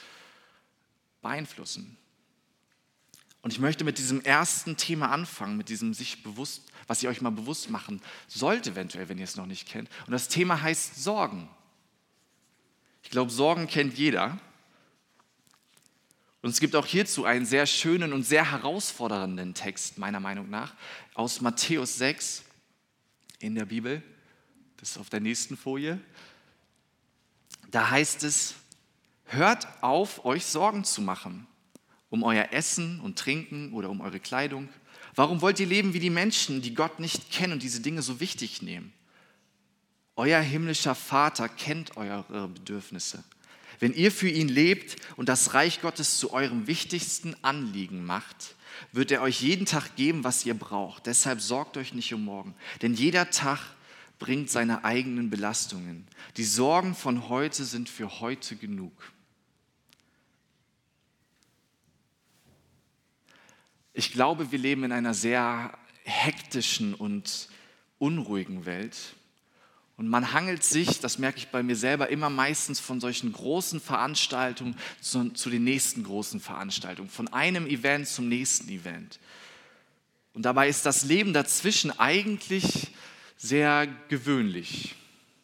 beeinflussen. 1.21 1.97
Und 3.43 3.53
ich 3.53 3.59
möchte 3.59 3.85
mit 3.85 3.99
diesem 3.99 4.21
ersten 4.23 4.77
Thema 4.77 5.11
anfangen, 5.11 5.57
mit 5.57 5.69
diesem 5.69 5.95
sich 5.95 6.23
bewusst, 6.23 6.63
was 6.87 7.03
ihr 7.03 7.09
euch 7.09 7.21
mal 7.21 7.31
bewusst 7.31 7.71
machen 7.71 8.03
sollt, 8.29 8.67
eventuell, 8.67 9.09
wenn 9.09 9.19
ihr 9.19 9.25
es 9.25 9.37
noch 9.37 9.47
nicht 9.47 9.69
kennt. 9.69 9.89
Und 10.07 10.13
das 10.13 10.29
Thema 10.29 10.61
heißt 10.61 11.03
Sorgen. 11.03 11.49
Ich 13.03 13.11
glaube, 13.11 13.31
Sorgen 13.31 13.67
kennt 13.67 13.97
jeder. 13.97 14.39
Und 16.43 16.51
es 16.51 16.61
gibt 16.61 16.75
auch 16.75 16.87
hierzu 16.87 17.25
einen 17.25 17.45
sehr 17.45 17.67
schönen 17.67 18.13
und 18.13 18.23
sehr 18.23 18.51
herausfordernden 18.51 19.55
Text, 19.55 19.99
meiner 19.99 20.21
Meinung 20.21 20.49
nach, 20.49 20.75
aus 21.15 21.41
Matthäus 21.41 21.97
6 21.97 22.45
in 23.41 23.55
der 23.55 23.67
Bibel. 23.67 24.03
Das 24.79 24.93
ist 24.93 24.99
auf 24.99 25.11
der 25.11 25.21
nächsten 25.21 25.57
Folie. 25.57 26.01
Da 27.71 27.91
heißt 27.91 28.25
es, 28.25 28.55
hört 29.27 29.69
auf, 29.83 30.25
euch 30.25 30.47
Sorgen 30.47 30.85
zu 30.85 31.03
machen 31.03 31.47
um 32.11 32.25
euer 32.25 32.49
Essen 32.53 33.01
und 33.01 33.19
Trinken 33.19 33.73
oder 33.73 33.89
um 33.89 34.01
eure 34.01 34.21
Kleidung. 34.21 34.69
Warum 35.15 35.41
wollt 35.41 35.59
ihr 35.61 35.67
leben 35.67 35.95
wie 35.95 36.01
die 36.01 36.11
Menschen, 36.11 36.61
die 36.61 36.75
Gott 36.75 37.01
nicht 37.01 37.31
kennen 37.31 37.55
und 37.55 37.63
diese 37.63 37.81
Dinge 37.81 38.03
so 38.03 38.21
wichtig 38.21 38.63
nehmen? 38.63 38.93
Euer 40.17 40.41
himmlischer 40.41 40.95
Vater 40.95 41.49
kennt 41.49 41.97
eure 41.97 42.49
Bedürfnisse. 42.49 43.25
Wenn 43.81 43.95
ihr 43.95 44.13
für 44.13 44.29
ihn 44.29 44.49
lebt 44.49 44.97
und 45.17 45.29
das 45.29 45.55
Reich 45.55 45.81
Gottes 45.81 46.19
zu 46.19 46.33
eurem 46.33 46.67
wichtigsten 46.67 47.35
Anliegen 47.43 48.05
macht, 48.05 48.55
wird 48.93 49.11
er 49.11 49.23
euch 49.23 49.41
jeden 49.41 49.67
Tag 49.67 49.97
geben, 49.97 50.23
was 50.23 50.45
ihr 50.45 50.55
braucht. 50.55 51.07
Deshalb 51.07 51.41
sorgt 51.41 51.77
euch 51.77 51.95
nicht 51.95 52.13
um 52.15 52.25
morgen, 52.25 52.55
denn 52.83 52.95
jeder 52.95 53.31
Tag 53.31 53.59
bringt 54.19 54.51
seine 54.51 54.85
eigenen 54.85 55.31
Belastungen. 55.31 56.07
Die 56.37 56.45
Sorgen 56.45 56.95
von 56.95 57.29
heute 57.31 57.65
sind 57.65 57.89
für 57.89 58.21
heute 58.21 58.55
genug. 58.55 58.93
Ich 63.95 64.13
glaube, 64.13 64.53
wir 64.53 64.59
leben 64.59 64.85
in 64.85 64.93
einer 64.93 65.15
sehr 65.15 65.77
hektischen 66.05 66.95
und 66.95 67.49
unruhigen 67.99 68.67
Welt. 68.67 68.97
Und 70.01 70.09
man 70.09 70.33
hangelt 70.33 70.65
sich, 70.65 71.01
das 71.01 71.19
merke 71.19 71.37
ich 71.37 71.49
bei 71.49 71.63
mir 71.63 71.77
selber, 71.77 72.09
immer 72.09 72.31
meistens 72.31 72.81
von 72.81 73.01
solchen 73.01 73.35
großen 73.35 73.83
Veranstaltungen 73.83 74.75
zu, 75.03 75.29
zu, 75.29 75.51
den 75.51 75.63
nächsten 75.65 76.05
großen 76.05 76.41
Veranstaltungen, 76.41 77.11
von 77.11 77.29
einem 77.29 77.67
Event 77.67 78.09
zum 78.09 78.27
nächsten 78.27 78.71
Event. 78.71 79.21
Und 80.33 80.45
dabei 80.47 80.71
ist 80.71 80.87
das 80.87 81.05
Leben 81.05 81.35
dazwischen 81.35 81.91
eigentlich 81.99 82.93
sehr 83.37 83.89
gewöhnlich, 84.09 84.95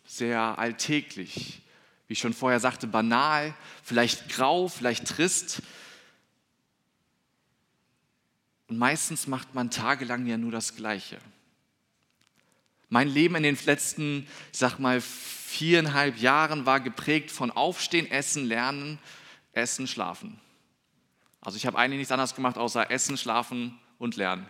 sehr 0.06 0.58
alltäglich, 0.58 1.60
wie 2.06 2.14
ich 2.14 2.18
schon 2.18 2.32
vorher 2.32 2.58
sagte, 2.58 2.86
banal, 2.86 3.52
vielleicht 3.84 4.30
grau, 4.30 4.68
vielleicht 4.68 5.06
trist. 5.06 5.60
Und 8.68 8.78
meistens 8.78 9.26
macht 9.26 9.54
man 9.54 9.70
tagelang 9.70 10.24
ja 10.26 10.38
nur 10.38 10.50
das 10.50 10.76
Gleiche. 10.76 11.18
Mein 12.88 13.08
Leben 13.08 13.34
in 13.34 13.42
den 13.42 13.58
letzten, 13.64 14.26
sag 14.52 14.78
mal, 14.78 15.00
viereinhalb 15.00 16.18
Jahren 16.18 16.66
war 16.66 16.80
geprägt 16.80 17.30
von 17.30 17.50
Aufstehen, 17.50 18.10
Essen, 18.10 18.44
Lernen, 18.44 18.98
Essen, 19.52 19.86
Schlafen. 19.86 20.40
Also 21.46 21.56
ich 21.56 21.66
habe 21.66 21.78
eigentlich 21.78 21.98
nichts 21.98 22.10
anderes 22.10 22.34
gemacht, 22.34 22.58
außer 22.58 22.90
essen, 22.90 23.16
schlafen 23.16 23.78
und 23.98 24.16
lernen. 24.16 24.48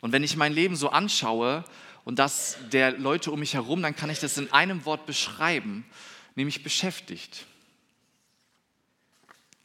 Und 0.00 0.10
wenn 0.10 0.24
ich 0.24 0.36
mein 0.36 0.52
Leben 0.52 0.74
so 0.74 0.90
anschaue 0.90 1.64
und 2.04 2.18
das 2.18 2.56
der 2.72 2.98
Leute 2.98 3.30
um 3.30 3.38
mich 3.38 3.54
herum, 3.54 3.80
dann 3.80 3.94
kann 3.94 4.10
ich 4.10 4.18
das 4.18 4.36
in 4.36 4.52
einem 4.52 4.84
Wort 4.84 5.06
beschreiben, 5.06 5.84
nämlich 6.34 6.64
beschäftigt. 6.64 7.46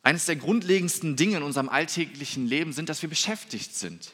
Eines 0.04 0.26
der 0.26 0.36
grundlegendsten 0.36 1.16
Dinge 1.16 1.38
in 1.38 1.44
unserem 1.44 1.70
alltäglichen 1.70 2.48
Leben 2.48 2.72
sind, 2.72 2.90
dass 2.90 3.02
wir 3.02 3.10
beschäftigt 3.10 3.74
sind. 3.74 4.14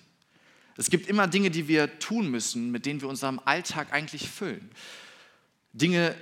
Es 0.80 0.90
gibt 0.90 1.10
immer 1.10 1.28
Dinge, 1.28 1.52
die 1.52 1.68
wir 1.68 2.00
tun 2.00 2.32
müssen, 2.32 2.72
mit 2.72 2.86
denen 2.86 3.02
wir 3.02 3.10
unseren 3.10 3.40
Alltag 3.40 3.92
eigentlich 3.92 4.30
füllen. 4.30 4.72
Dinge, 5.74 6.16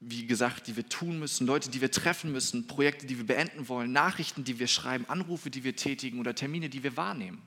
wie 0.00 0.26
gesagt, 0.26 0.68
die 0.68 0.76
wir 0.76 0.88
tun 0.88 1.18
müssen, 1.18 1.46
Leute, 1.46 1.68
die 1.68 1.82
wir 1.82 1.90
treffen 1.90 2.32
müssen, 2.32 2.66
Projekte, 2.66 3.06
die 3.06 3.18
wir 3.18 3.26
beenden 3.26 3.68
wollen, 3.68 3.92
Nachrichten, 3.92 4.44
die 4.44 4.58
wir 4.58 4.68
schreiben, 4.68 5.04
Anrufe, 5.08 5.50
die 5.50 5.64
wir 5.64 5.76
tätigen 5.76 6.18
oder 6.18 6.34
Termine, 6.34 6.70
die 6.70 6.82
wir 6.82 6.96
wahrnehmen. 6.96 7.42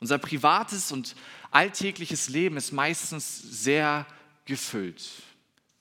Unser 0.00 0.16
privates 0.16 0.92
und 0.92 1.14
alltägliches 1.50 2.30
Leben 2.30 2.56
ist 2.56 2.72
meistens 2.72 3.38
sehr 3.38 4.06
gefüllt, 4.46 5.10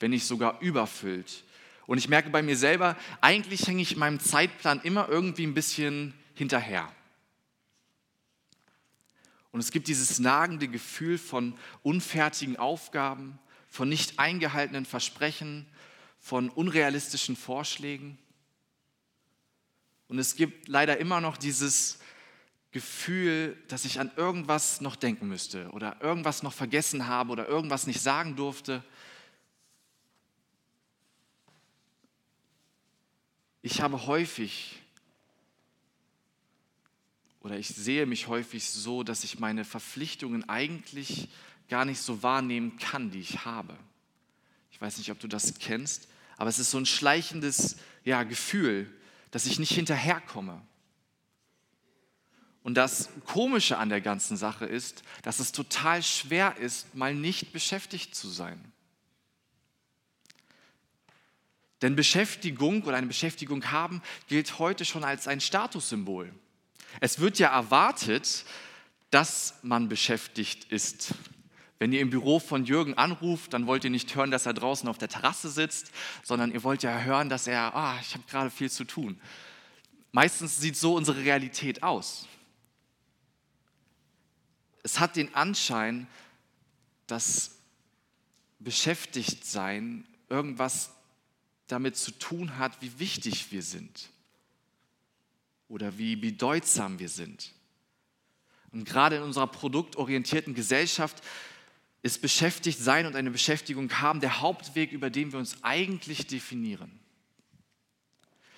wenn 0.01 0.11
nicht 0.11 0.25
sogar 0.25 0.59
überfüllt. 0.59 1.45
Und 1.87 1.99
ich 1.99 2.09
merke 2.09 2.29
bei 2.29 2.41
mir 2.41 2.57
selber, 2.57 2.97
eigentlich 3.21 3.65
hänge 3.65 3.81
ich 3.81 3.93
in 3.93 3.99
meinem 3.99 4.19
Zeitplan 4.19 4.81
immer 4.81 5.07
irgendwie 5.07 5.47
ein 5.47 5.53
bisschen 5.53 6.13
hinterher. 6.35 6.93
Und 9.51 9.59
es 9.59 9.71
gibt 9.71 9.87
dieses 9.87 10.19
nagende 10.19 10.67
Gefühl 10.67 11.17
von 11.17 11.57
unfertigen 11.83 12.57
Aufgaben, 12.57 13.37
von 13.67 13.89
nicht 13.89 14.19
eingehaltenen 14.19 14.85
Versprechen, 14.85 15.65
von 16.19 16.49
unrealistischen 16.49 17.35
Vorschlägen. 17.35 18.17
Und 20.07 20.19
es 20.19 20.35
gibt 20.35 20.67
leider 20.67 20.97
immer 20.97 21.21
noch 21.21 21.37
dieses 21.37 21.99
Gefühl, 22.71 23.57
dass 23.67 23.83
ich 23.83 23.99
an 23.99 24.11
irgendwas 24.15 24.79
noch 24.79 24.95
denken 24.95 25.27
müsste 25.27 25.69
oder 25.71 26.01
irgendwas 26.01 26.43
noch 26.43 26.53
vergessen 26.53 27.07
habe 27.07 27.31
oder 27.31 27.47
irgendwas 27.47 27.87
nicht 27.87 28.01
sagen 28.01 28.35
durfte. 28.35 28.83
Ich 33.61 33.81
habe 33.81 34.05
häufig 34.07 34.80
oder 37.41 37.57
ich 37.57 37.67
sehe 37.69 38.05
mich 38.05 38.27
häufig 38.27 38.69
so, 38.69 39.03
dass 39.03 39.23
ich 39.23 39.39
meine 39.39 39.65
Verpflichtungen 39.65 40.47
eigentlich 40.47 41.29
gar 41.69 41.85
nicht 41.85 42.01
so 42.01 42.21
wahrnehmen 42.23 42.77
kann, 42.77 43.11
die 43.11 43.19
ich 43.19 43.45
habe. 43.45 43.75
Ich 44.71 44.79
weiß 44.79 44.97
nicht, 44.97 45.11
ob 45.11 45.19
du 45.19 45.27
das 45.27 45.55
kennst, 45.55 46.07
aber 46.37 46.49
es 46.49 46.59
ist 46.59 46.71
so 46.71 46.77
ein 46.77 46.85
schleichendes 46.85 47.77
ja, 48.03 48.23
Gefühl, 48.23 48.91
dass 49.31 49.45
ich 49.45 49.59
nicht 49.59 49.71
hinterherkomme. 49.71 50.61
Und 52.63 52.75
das 52.75 53.09
Komische 53.25 53.77
an 53.77 53.89
der 53.89 54.01
ganzen 54.01 54.37
Sache 54.37 54.65
ist, 54.65 55.01
dass 55.23 55.39
es 55.39 55.51
total 55.51 56.03
schwer 56.03 56.57
ist, 56.57 56.93
mal 56.93 57.15
nicht 57.15 57.53
beschäftigt 57.53 58.13
zu 58.13 58.27
sein. 58.27 58.71
Denn 61.81 61.95
Beschäftigung 61.95 62.83
oder 62.83 62.97
eine 62.97 63.07
Beschäftigung 63.07 63.71
haben 63.71 64.03
gilt 64.27 64.59
heute 64.59 64.85
schon 64.85 65.03
als 65.03 65.27
ein 65.27 65.41
Statussymbol. 65.41 66.31
Es 66.99 67.19
wird 67.19 67.39
ja 67.39 67.49
erwartet, 67.49 68.45
dass 69.09 69.55
man 69.61 69.89
beschäftigt 69.89 70.65
ist. 70.71 71.13
Wenn 71.79 71.93
ihr 71.93 72.01
im 72.01 72.09
Büro 72.09 72.39
von 72.39 72.65
Jürgen 72.65 72.97
anruft, 72.97 73.53
dann 73.53 73.65
wollt 73.65 73.83
ihr 73.83 73.89
nicht 73.89 74.13
hören, 74.15 74.31
dass 74.31 74.45
er 74.45 74.53
draußen 74.53 74.87
auf 74.87 74.97
der 74.97 75.09
Terrasse 75.09 75.49
sitzt, 75.49 75.91
sondern 76.23 76.51
ihr 76.51 76.63
wollt 76.63 76.83
ja 76.83 76.99
hören, 76.99 77.29
dass 77.29 77.47
er, 77.47 77.75
ah, 77.75 77.97
ich 78.01 78.13
habe 78.13 78.23
gerade 78.29 78.49
viel 78.49 78.69
zu 78.69 78.83
tun. 78.83 79.19
Meistens 80.11 80.59
sieht 80.59 80.77
so 80.77 80.95
unsere 80.95 81.23
Realität 81.23 81.83
aus. 81.83 82.27
Es 84.83 84.99
hat 84.99 85.15
den 85.15 85.33
Anschein, 85.33 86.07
dass 87.07 87.57
beschäftigt 88.59 89.45
sein 89.45 90.05
irgendwas 90.29 90.91
damit 91.67 91.97
zu 91.97 92.11
tun 92.11 92.57
hat, 92.57 92.81
wie 92.81 92.99
wichtig 92.99 93.51
wir 93.51 93.63
sind 93.63 94.11
oder 95.71 95.97
wie 95.97 96.17
bedeutsam 96.17 96.99
wir 96.99 97.09
sind. 97.09 97.53
Und 98.71 98.83
gerade 98.83 99.15
in 99.15 99.23
unserer 99.23 99.47
produktorientierten 99.47 100.53
Gesellschaft 100.53 101.23
ist 102.03 102.21
beschäftigt 102.21 102.79
sein 102.79 103.05
und 103.05 103.15
eine 103.15 103.31
Beschäftigung 103.31 103.91
haben 104.01 104.19
der 104.19 104.41
Hauptweg, 104.41 104.91
über 104.91 105.09
den 105.09 105.31
wir 105.31 105.39
uns 105.39 105.63
eigentlich 105.63 106.27
definieren. 106.27 106.99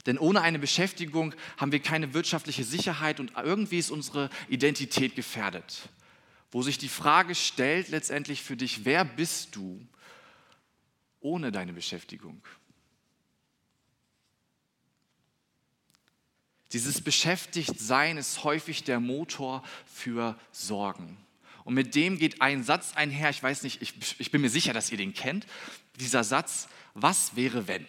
Denn 0.06 0.18
ohne 0.18 0.42
eine 0.42 0.60
Beschäftigung 0.60 1.34
haben 1.58 1.72
wir 1.72 1.80
keine 1.80 2.14
wirtschaftliche 2.14 2.64
Sicherheit 2.64 3.20
und 3.20 3.34
irgendwie 3.38 3.78
ist 3.78 3.92
unsere 3.92 4.30
Identität 4.50 5.16
gefährdet. 5.16 5.90
Wo 6.52 6.62
sich 6.62 6.78
die 6.78 6.90
Frage 6.90 7.36
stellt 7.36 7.90
letztendlich 7.90 8.42
für 8.42 8.58
dich, 8.58 8.86
wer 8.86 9.06
bist 9.06 9.56
du 9.56 9.86
ohne 11.20 11.52
deine 11.52 11.74
Beschäftigung? 11.74 12.42
Dieses 16.74 17.02
Beschäftigtsein 17.02 18.18
ist 18.18 18.44
häufig 18.44 18.84
der 18.84 19.00
Motor 19.00 19.64
für 19.86 20.38
Sorgen. 20.52 21.18
Und 21.64 21.76
mit 21.76 21.96
dem 21.96 22.18
geht 22.18 22.42
ein 22.42 22.64
Satz 22.64 22.94
einher, 22.96 23.30
ich 23.30 23.42
weiß 23.42 23.64
nicht, 23.64 23.82
ich, 23.82 23.94
ich 24.20 24.32
bin 24.32 24.42
mir 24.42 24.50
sicher, 24.50 24.74
dass 24.74 24.92
ihr 24.92 24.98
den 24.98 25.14
kennt. 25.14 25.46
Dieser 26.00 26.24
Satz, 26.24 26.68
was 26.96 27.36
wäre 27.36 27.68
wenn? 27.68 27.88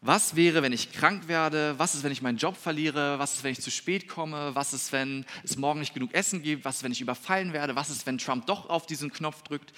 Was 0.00 0.36
wäre, 0.36 0.60
wenn 0.62 0.74
ich 0.74 0.92
krank 0.92 1.28
werde? 1.28 1.78
Was 1.78 1.94
ist, 1.94 2.02
wenn 2.02 2.12
ich 2.12 2.20
meinen 2.20 2.36
Job 2.36 2.58
verliere? 2.58 3.18
Was 3.18 3.36
ist, 3.36 3.44
wenn 3.44 3.52
ich 3.52 3.62
zu 3.62 3.70
spät 3.70 4.06
komme? 4.06 4.54
Was 4.54 4.74
ist, 4.74 4.92
wenn 4.92 5.24
es 5.44 5.56
morgen 5.56 5.80
nicht 5.80 5.94
genug 5.94 6.12
Essen 6.12 6.42
gibt? 6.42 6.66
Was 6.66 6.78
ist, 6.78 6.82
wenn 6.82 6.92
ich 6.92 7.00
überfallen 7.00 7.54
werde? 7.54 7.74
Was 7.76 7.88
ist, 7.88 8.04
wenn 8.04 8.18
Trump 8.18 8.44
doch 8.44 8.68
auf 8.68 8.84
diesen 8.84 9.10
Knopf 9.10 9.42
drückt? 9.42 9.72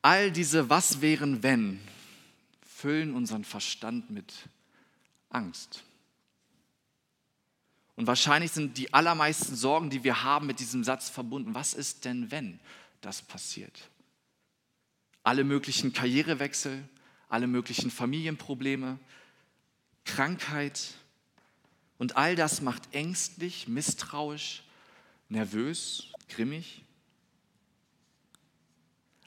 All 0.00 0.30
diese 0.30 0.70
Was 0.70 1.02
wären, 1.02 1.42
wenn 1.42 1.80
füllen 2.66 3.14
unseren 3.14 3.44
Verstand 3.44 4.08
mit 4.08 4.32
Angst. 5.30 5.82
Und 7.96 8.06
wahrscheinlich 8.06 8.52
sind 8.52 8.78
die 8.78 8.94
allermeisten 8.94 9.56
Sorgen, 9.56 9.90
die 9.90 10.04
wir 10.04 10.22
haben, 10.22 10.46
mit 10.46 10.60
diesem 10.60 10.84
Satz 10.84 11.08
verbunden. 11.08 11.54
Was 11.54 11.74
ist 11.74 12.04
denn, 12.04 12.30
wenn 12.30 12.60
das 13.00 13.22
passiert? 13.22 13.88
Alle 15.24 15.44
möglichen 15.44 15.92
Karrierewechsel, 15.92 16.88
alle 17.28 17.46
möglichen 17.46 17.90
Familienprobleme, 17.90 18.98
Krankheit 20.04 20.94
und 21.98 22.16
all 22.16 22.36
das 22.36 22.62
macht 22.62 22.94
ängstlich, 22.94 23.68
misstrauisch, 23.68 24.62
nervös, 25.28 26.12
grimmig. 26.28 26.82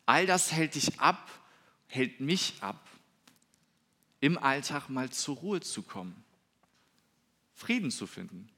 All 0.06 0.26
das 0.26 0.52
hält 0.52 0.76
dich 0.76 1.00
ab, 1.00 1.30
hält 1.88 2.22
mich 2.22 2.56
ab 2.62 2.91
im 4.22 4.38
Alltag 4.38 4.88
mal 4.88 5.10
zur 5.10 5.36
Ruhe 5.38 5.60
zu 5.60 5.82
kommen, 5.82 6.24
Frieden 7.54 7.92
zu 7.92 8.08
finden. 8.08 8.50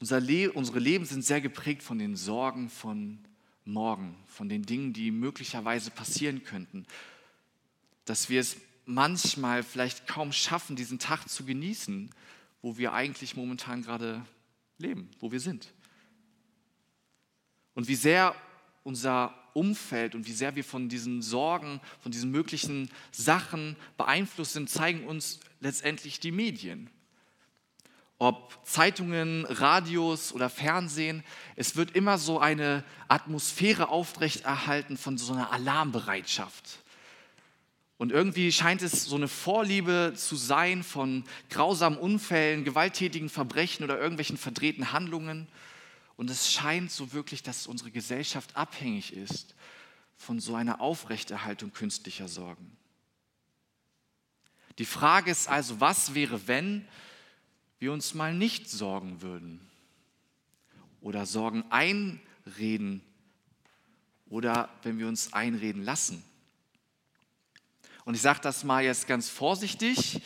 Unser 0.00 0.20
Le 0.20 0.52
unsere 0.52 0.80
Leben 0.80 1.06
sind 1.06 1.24
sehr 1.24 1.40
geprägt 1.40 1.82
von 1.82 1.98
den 1.98 2.16
Sorgen 2.16 2.68
von 2.68 3.20
morgen, 3.64 4.14
von 4.26 4.50
den 4.50 4.64
Dingen, 4.66 4.92
die 4.92 5.10
möglicherweise 5.10 5.90
passieren 5.90 6.42
könnten. 6.44 6.86
Dass 8.04 8.28
wir 8.28 8.40
es 8.40 8.58
manchmal 8.84 9.62
vielleicht 9.62 10.06
kaum 10.06 10.32
schaffen, 10.32 10.76
diesen 10.76 10.98
Tag 10.98 11.28
zu 11.28 11.46
genießen, 11.46 12.10
wo 12.60 12.76
wir 12.76 12.92
eigentlich 12.92 13.36
momentan 13.36 13.82
gerade 13.82 14.26
leben, 14.76 15.08
wo 15.20 15.32
wir 15.32 15.40
sind. 15.40 15.72
Und 17.74 17.88
wie 17.88 17.94
sehr 17.94 18.34
unser 18.82 19.34
Umfeld 19.54 20.14
und 20.14 20.26
wie 20.26 20.32
sehr 20.32 20.56
wir 20.56 20.64
von 20.64 20.88
diesen 20.88 21.22
Sorgen, 21.22 21.80
von 22.00 22.12
diesen 22.12 22.30
möglichen 22.30 22.90
Sachen 23.10 23.76
beeinflusst 23.96 24.52
sind, 24.52 24.68
zeigen 24.68 25.06
uns 25.06 25.40
letztendlich 25.60 26.20
die 26.20 26.32
Medien. 26.32 26.90
Ob 28.18 28.60
Zeitungen, 28.64 29.44
Radios 29.46 30.32
oder 30.32 30.48
Fernsehen, 30.48 31.24
es 31.56 31.76
wird 31.76 31.96
immer 31.96 32.18
so 32.18 32.38
eine 32.38 32.84
Atmosphäre 33.08 33.88
aufrechterhalten 33.88 34.96
von 34.96 35.18
so 35.18 35.32
einer 35.32 35.52
Alarmbereitschaft. 35.52 36.78
Und 37.96 38.12
irgendwie 38.12 38.50
scheint 38.52 38.82
es 38.82 39.04
so 39.04 39.16
eine 39.16 39.28
Vorliebe 39.28 40.14
zu 40.16 40.36
sein 40.36 40.82
von 40.82 41.24
grausamen 41.50 41.98
Unfällen, 41.98 42.64
gewalttätigen 42.64 43.28
Verbrechen 43.28 43.84
oder 43.84 43.98
irgendwelchen 43.98 44.36
verdrehten 44.36 44.92
Handlungen. 44.92 45.46
Und 46.16 46.30
es 46.30 46.52
scheint 46.52 46.90
so 46.90 47.12
wirklich, 47.12 47.42
dass 47.42 47.66
unsere 47.66 47.90
Gesellschaft 47.90 48.56
abhängig 48.56 49.12
ist 49.12 49.54
von 50.16 50.40
so 50.40 50.54
einer 50.54 50.80
Aufrechterhaltung 50.80 51.72
künstlicher 51.72 52.28
Sorgen. 52.28 52.76
Die 54.78 54.84
Frage 54.84 55.30
ist 55.30 55.48
also, 55.48 55.80
was 55.80 56.14
wäre, 56.14 56.46
wenn 56.46 56.86
wir 57.78 57.92
uns 57.92 58.14
mal 58.14 58.34
nicht 58.34 58.68
sorgen 58.68 59.22
würden 59.22 59.60
oder 61.00 61.26
Sorgen 61.26 61.64
einreden 61.70 63.02
oder 64.26 64.68
wenn 64.82 64.98
wir 64.98 65.06
uns 65.06 65.32
einreden 65.32 65.82
lassen. 65.82 66.24
Und 68.04 68.14
ich 68.14 68.20
sage 68.20 68.40
das 68.40 68.64
mal 68.64 68.84
jetzt 68.84 69.06
ganz 69.06 69.28
vorsichtig, 69.28 70.20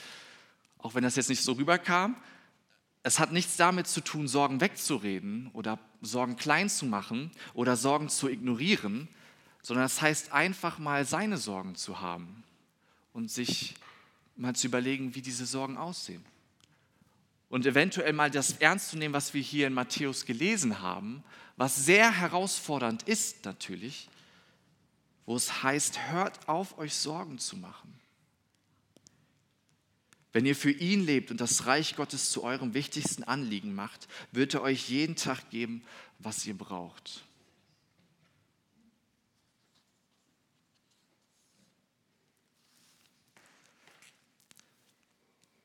auch 0.78 0.94
wenn 0.94 1.02
das 1.02 1.16
jetzt 1.16 1.28
nicht 1.28 1.42
so 1.42 1.52
rüberkam. 1.52 2.16
Es 3.08 3.18
hat 3.18 3.32
nichts 3.32 3.56
damit 3.56 3.86
zu 3.86 4.02
tun, 4.02 4.28
Sorgen 4.28 4.60
wegzureden 4.60 5.48
oder 5.54 5.78
Sorgen 6.02 6.36
klein 6.36 6.68
zu 6.68 6.84
machen 6.84 7.30
oder 7.54 7.74
Sorgen 7.74 8.10
zu 8.10 8.28
ignorieren, 8.28 9.08
sondern 9.62 9.86
es 9.86 9.94
das 9.94 10.02
heißt 10.02 10.32
einfach 10.32 10.78
mal 10.78 11.06
seine 11.06 11.38
Sorgen 11.38 11.74
zu 11.74 12.02
haben 12.02 12.44
und 13.14 13.30
sich 13.30 13.76
mal 14.36 14.54
zu 14.54 14.66
überlegen, 14.66 15.14
wie 15.14 15.22
diese 15.22 15.46
Sorgen 15.46 15.78
aussehen. 15.78 16.22
Und 17.48 17.64
eventuell 17.64 18.12
mal 18.12 18.30
das 18.30 18.58
ernst 18.58 18.90
zu 18.90 18.98
nehmen, 18.98 19.14
was 19.14 19.32
wir 19.32 19.40
hier 19.40 19.68
in 19.68 19.72
Matthäus 19.72 20.26
gelesen 20.26 20.82
haben, 20.82 21.24
was 21.56 21.86
sehr 21.86 22.12
herausfordernd 22.12 23.04
ist 23.04 23.46
natürlich, 23.46 24.10
wo 25.24 25.34
es 25.34 25.62
heißt, 25.62 26.10
hört 26.10 26.46
auf, 26.46 26.76
euch 26.76 26.94
Sorgen 26.94 27.38
zu 27.38 27.56
machen. 27.56 27.97
Wenn 30.38 30.46
ihr 30.46 30.54
für 30.54 30.70
ihn 30.70 31.04
lebt 31.04 31.32
und 31.32 31.40
das 31.40 31.66
Reich 31.66 31.96
Gottes 31.96 32.30
zu 32.30 32.44
eurem 32.44 32.72
wichtigsten 32.72 33.24
Anliegen 33.24 33.74
macht, 33.74 34.06
wird 34.30 34.54
er 34.54 34.62
euch 34.62 34.88
jeden 34.88 35.16
Tag 35.16 35.50
geben, 35.50 35.82
was 36.20 36.46
ihr 36.46 36.56
braucht. 36.56 37.24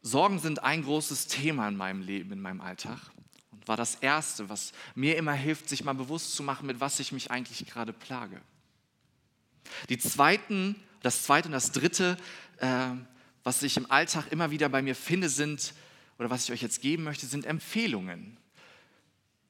Sorgen 0.02 0.40
sind 0.40 0.64
ein 0.64 0.82
großes 0.82 1.28
Thema 1.28 1.68
in 1.68 1.78
meinem 1.78 2.02
Leben, 2.02 2.32
in 2.32 2.42
meinem 2.42 2.62
Alltag 2.62 3.00
und 3.52 3.68
war 3.68 3.78
das 3.78 3.94
Erste, 3.94 4.50
was 4.50 4.72
mir 4.96 5.18
immer 5.18 5.34
hilft, 5.34 5.70
sich 5.70 5.84
mal 5.84 5.94
bewusst 5.94 6.34
zu 6.34 6.42
machen, 6.42 6.66
mit 6.66 6.80
was 6.80 7.00
ich 7.00 7.12
mich 7.12 7.30
eigentlich 7.30 7.64
gerade 7.68 7.94
plage. 7.94 8.42
Die 9.90 10.00
zweiten, 10.00 10.76
das 11.04 11.22
zweite 11.22 11.48
und 11.50 11.52
das 11.52 11.72
dritte, 11.72 12.18
äh, 12.58 12.96
was 13.44 13.62
ich 13.64 13.78
im 13.78 13.90
Alltag 13.92 14.32
immer 14.32 14.52
wieder 14.52 14.70
bei 14.70 14.82
mir 14.82 14.96
finde, 14.96 15.30
sind, 15.30 15.74
oder 16.18 16.30
was 16.30 16.46
ich 16.46 16.52
euch 16.52 16.62
jetzt 16.62 16.82
geben 16.82 17.04
möchte, 17.04 17.26
sind 17.26 17.46
Empfehlungen. 17.46 18.38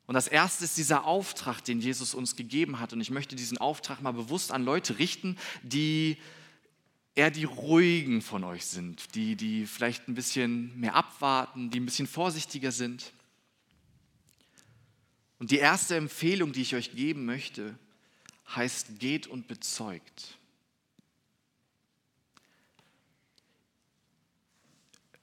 Und 0.05 0.15
das 0.15 0.27
erste 0.27 0.65
ist 0.65 0.77
dieser 0.77 1.05
Auftrag, 1.05 1.63
den 1.63 1.79
Jesus 1.79 2.13
uns 2.13 2.35
gegeben 2.35 2.79
hat. 2.79 2.93
Und 2.93 3.01
ich 3.01 3.09
möchte 3.09 3.35
diesen 3.35 3.57
Auftrag 3.57 4.01
mal 4.01 4.11
bewusst 4.11 4.51
an 4.51 4.65
Leute 4.65 4.99
richten, 4.99 5.37
die 5.61 6.17
eher 7.15 7.31
die 7.31 7.45
ruhigen 7.45 8.21
von 8.21 8.43
euch 8.43 8.65
sind, 8.65 9.15
die, 9.15 9.35
die 9.35 9.65
vielleicht 9.65 10.07
ein 10.07 10.15
bisschen 10.15 10.77
mehr 10.79 10.95
abwarten, 10.95 11.69
die 11.69 11.79
ein 11.79 11.85
bisschen 11.85 12.07
vorsichtiger 12.07 12.71
sind. 12.71 13.13
Und 15.39 15.51
die 15.51 15.57
erste 15.57 15.95
Empfehlung, 15.95 16.51
die 16.51 16.61
ich 16.61 16.75
euch 16.75 16.95
geben 16.95 17.25
möchte, 17.25 17.77
heißt, 18.55 18.99
geht 18.99 19.27
und 19.27 19.47
bezeugt. 19.47 20.37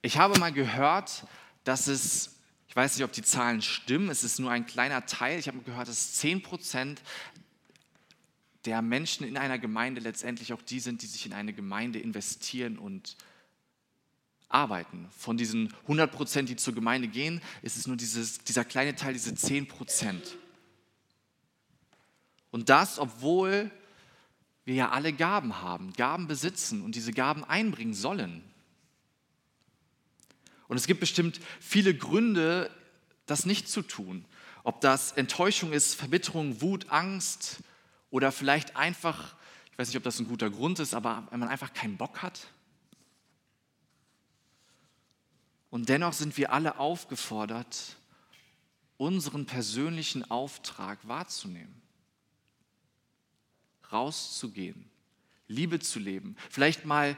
Ich 0.03 0.17
habe 0.17 0.39
mal 0.39 0.53
gehört, 0.53 1.27
dass 1.65 1.87
es, 1.87 2.37
ich 2.69 2.75
weiß 2.75 2.97
nicht, 2.97 3.05
ob 3.05 3.13
die 3.13 3.23
Zahlen 3.23 3.61
stimmen, 3.61 4.09
es 4.09 4.25
ist 4.25 4.39
nur 4.39 4.51
ein 4.51 4.65
kleiner 4.65 5.05
Teil, 5.05 5.39
ich 5.39 5.47
habe 5.47 5.59
gehört, 5.59 5.89
dass 5.89 6.15
10 6.15 6.43
Prozent 6.43 7.03
der 8.65 8.81
Menschen 8.81 9.27
in 9.27 9.37
einer 9.37 9.59
Gemeinde 9.59 10.01
letztendlich 10.01 10.53
auch 10.53 10.63
die 10.63 10.81
sind, 10.81 11.03
die 11.03 11.07
sich 11.07 11.27
in 11.27 11.35
eine 11.35 11.53
Gemeinde 11.53 11.99
investieren 11.99 12.79
und 12.79 13.17
arbeiten. 14.49 15.09
Von 15.17 15.37
diesen 15.37 15.73
100 15.83 16.11
Prozent, 16.11 16.49
die 16.49 16.57
zur 16.57 16.75
Gemeinde 16.75 17.09
gehen, 17.09 17.43
ist 17.63 17.77
es 17.77 17.87
nur 17.87 17.97
dieses, 17.97 18.39
dieser 18.39 18.65
kleine 18.65 18.95
Teil, 18.95 19.13
diese 19.13 19.35
10 19.35 19.69
Prozent. 19.69 20.37
Und 22.51 22.69
das, 22.69 22.99
obwohl 22.99 23.71
wir 24.65 24.75
ja 24.75 24.91
alle 24.91 25.13
Gaben 25.13 25.61
haben, 25.61 25.93
Gaben 25.93 26.27
besitzen 26.27 26.83
und 26.83 26.95
diese 26.95 27.13
Gaben 27.13 27.45
einbringen 27.45 27.95
sollen. 27.95 28.50
Und 30.71 30.77
es 30.77 30.87
gibt 30.87 31.01
bestimmt 31.01 31.41
viele 31.59 31.93
Gründe, 31.97 32.71
das 33.27 33.45
nicht 33.45 33.69
zu 33.69 33.83
tun. 33.83 34.25
Ob 34.63 34.81
das 34.81 35.11
Enttäuschung 35.11 35.73
ist, 35.73 35.97
Verbitterung, 35.97 36.61
Wut, 36.61 36.91
Angst, 36.91 37.59
oder 38.11 38.31
vielleicht 38.31 38.77
einfach, 38.77 39.35
ich 39.73 39.77
weiß 39.77 39.89
nicht, 39.89 39.97
ob 39.97 40.05
das 40.05 40.21
ein 40.21 40.29
guter 40.29 40.49
Grund 40.49 40.79
ist, 40.79 40.95
aber 40.95 41.27
wenn 41.31 41.41
man 41.41 41.49
einfach 41.49 41.73
keinen 41.73 41.97
Bock 41.97 42.23
hat. 42.23 42.47
Und 45.71 45.89
dennoch 45.89 46.13
sind 46.13 46.37
wir 46.37 46.53
alle 46.53 46.79
aufgefordert, 46.79 47.97
unseren 48.97 49.47
persönlichen 49.47 50.31
Auftrag 50.31 51.01
wahrzunehmen. 51.09 51.83
Rauszugehen, 53.91 54.89
Liebe 55.49 55.81
zu 55.81 55.99
leben, 55.99 56.37
vielleicht 56.49 56.85
mal 56.85 57.17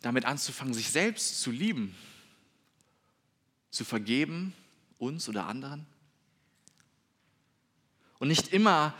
damit 0.00 0.24
anzufangen, 0.24 0.72
sich 0.72 0.88
selbst 0.90 1.42
zu 1.42 1.50
lieben, 1.50 1.94
zu 3.74 3.84
vergeben, 3.84 4.54
uns 4.98 5.28
oder 5.28 5.46
anderen. 5.46 5.84
Und 8.20 8.28
nicht 8.28 8.52
immer 8.52 8.94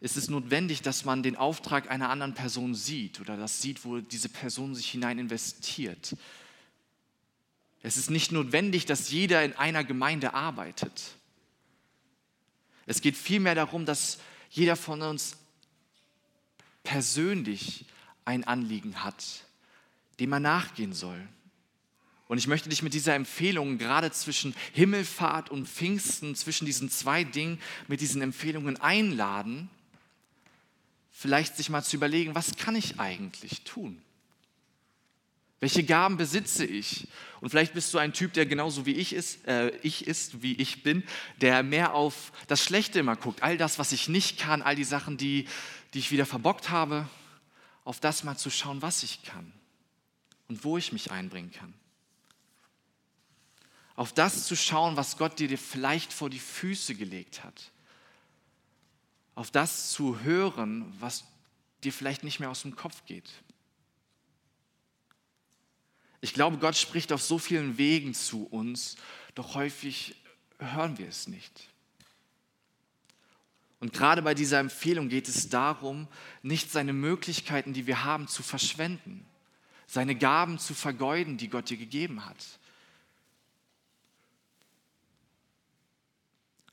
ist 0.00 0.16
es 0.16 0.28
notwendig, 0.28 0.82
dass 0.82 1.04
man 1.04 1.22
den 1.22 1.34
Auftrag 1.34 1.90
einer 1.90 2.10
anderen 2.10 2.34
Person 2.34 2.74
sieht 2.74 3.20
oder 3.20 3.36
das 3.36 3.62
sieht, 3.62 3.84
wo 3.84 4.00
diese 4.00 4.28
Person 4.28 4.74
sich 4.74 4.90
hinein 4.90 5.18
investiert. 5.18 6.14
Es 7.82 7.96
ist 7.96 8.10
nicht 8.10 8.30
notwendig, 8.30 8.84
dass 8.84 9.10
jeder 9.10 9.42
in 9.44 9.54
einer 9.54 9.82
Gemeinde 9.82 10.34
arbeitet. 10.34 11.16
Es 12.86 13.00
geht 13.00 13.16
vielmehr 13.16 13.54
darum, 13.54 13.86
dass 13.86 14.18
jeder 14.50 14.76
von 14.76 15.00
uns 15.02 15.36
persönlich 16.84 17.86
ein 18.24 18.44
Anliegen 18.44 19.02
hat, 19.02 19.24
dem 20.20 20.32
er 20.32 20.40
nachgehen 20.40 20.92
soll. 20.92 21.28
Und 22.28 22.36
ich 22.36 22.46
möchte 22.46 22.68
dich 22.68 22.82
mit 22.82 22.92
dieser 22.92 23.14
Empfehlung 23.14 23.78
gerade 23.78 24.12
zwischen 24.12 24.54
Himmelfahrt 24.72 25.50
und 25.50 25.66
Pfingsten, 25.66 26.34
zwischen 26.34 26.66
diesen 26.66 26.90
zwei 26.90 27.24
Dingen, 27.24 27.58
mit 27.88 28.02
diesen 28.02 28.20
Empfehlungen 28.20 28.76
einladen, 28.76 29.70
vielleicht 31.10 31.56
sich 31.56 31.70
mal 31.70 31.82
zu 31.82 31.96
überlegen, 31.96 32.34
was 32.34 32.56
kann 32.56 32.76
ich 32.76 33.00
eigentlich 33.00 33.62
tun? 33.62 34.00
Welche 35.60 35.82
Gaben 35.82 36.18
besitze 36.18 36.64
ich? 36.64 37.08
Und 37.40 37.50
vielleicht 37.50 37.74
bist 37.74 37.92
du 37.92 37.98
ein 37.98 38.12
Typ, 38.12 38.34
der 38.34 38.46
genauso 38.46 38.86
wie 38.86 38.92
ich 38.92 39.12
ist, 39.12 39.44
äh, 39.48 39.70
ich 39.82 40.06
ist, 40.06 40.42
wie 40.42 40.54
ich 40.54 40.84
bin, 40.84 41.02
der 41.40 41.62
mehr 41.62 41.94
auf 41.94 42.30
das 42.46 42.62
Schlechte 42.62 43.00
immer 43.00 43.16
guckt. 43.16 43.42
All 43.42 43.56
das, 43.56 43.78
was 43.78 43.90
ich 43.90 44.08
nicht 44.08 44.38
kann, 44.38 44.62
all 44.62 44.76
die 44.76 44.84
Sachen, 44.84 45.16
die, 45.16 45.48
die 45.94 45.98
ich 45.98 46.12
wieder 46.12 46.26
verbockt 46.26 46.70
habe, 46.70 47.08
auf 47.84 47.98
das 47.98 48.22
mal 48.22 48.36
zu 48.36 48.50
schauen, 48.50 48.82
was 48.82 49.02
ich 49.02 49.22
kann 49.24 49.52
und 50.46 50.62
wo 50.62 50.78
ich 50.78 50.92
mich 50.92 51.10
einbringen 51.10 51.50
kann. 51.50 51.74
Auf 53.98 54.14
das 54.14 54.46
zu 54.46 54.54
schauen, 54.54 54.96
was 54.96 55.18
Gott 55.18 55.38
dir 55.38 55.58
vielleicht 55.58 56.12
vor 56.12 56.30
die 56.30 56.38
Füße 56.38 56.94
gelegt 56.94 57.42
hat 57.44 57.72
auf 59.38 59.52
das 59.52 59.92
zu 59.92 60.18
hören, 60.22 60.92
was 60.98 61.22
dir 61.84 61.92
vielleicht 61.92 62.24
nicht 62.24 62.40
mehr 62.40 62.50
aus 62.50 62.62
dem 62.62 62.74
Kopf 62.74 63.04
geht. 63.06 63.30
Ich 66.20 66.34
glaube, 66.34 66.58
Gott 66.58 66.76
spricht 66.76 67.12
auf 67.12 67.22
so 67.22 67.38
vielen 67.38 67.78
Wegen 67.78 68.14
zu 68.14 68.48
uns, 68.48 68.96
doch 69.36 69.54
häufig 69.54 70.16
hören 70.58 70.98
wir 70.98 71.06
es 71.06 71.28
nicht. 71.28 71.68
Und 73.78 73.92
gerade 73.92 74.22
bei 74.22 74.34
dieser 74.34 74.58
Empfehlung 74.58 75.08
geht 75.08 75.28
es 75.28 75.48
darum, 75.48 76.08
nicht 76.42 76.72
seine 76.72 76.92
Möglichkeiten, 76.92 77.72
die 77.72 77.86
wir 77.86 78.02
haben, 78.02 78.26
zu 78.26 78.42
verschwenden, 78.42 79.24
seine 79.86 80.16
Gaben 80.16 80.58
zu 80.58 80.74
vergeuden, 80.74 81.36
die 81.36 81.48
Gott 81.48 81.70
dir 81.70 81.76
gegeben 81.76 82.26
hat. 82.26 82.44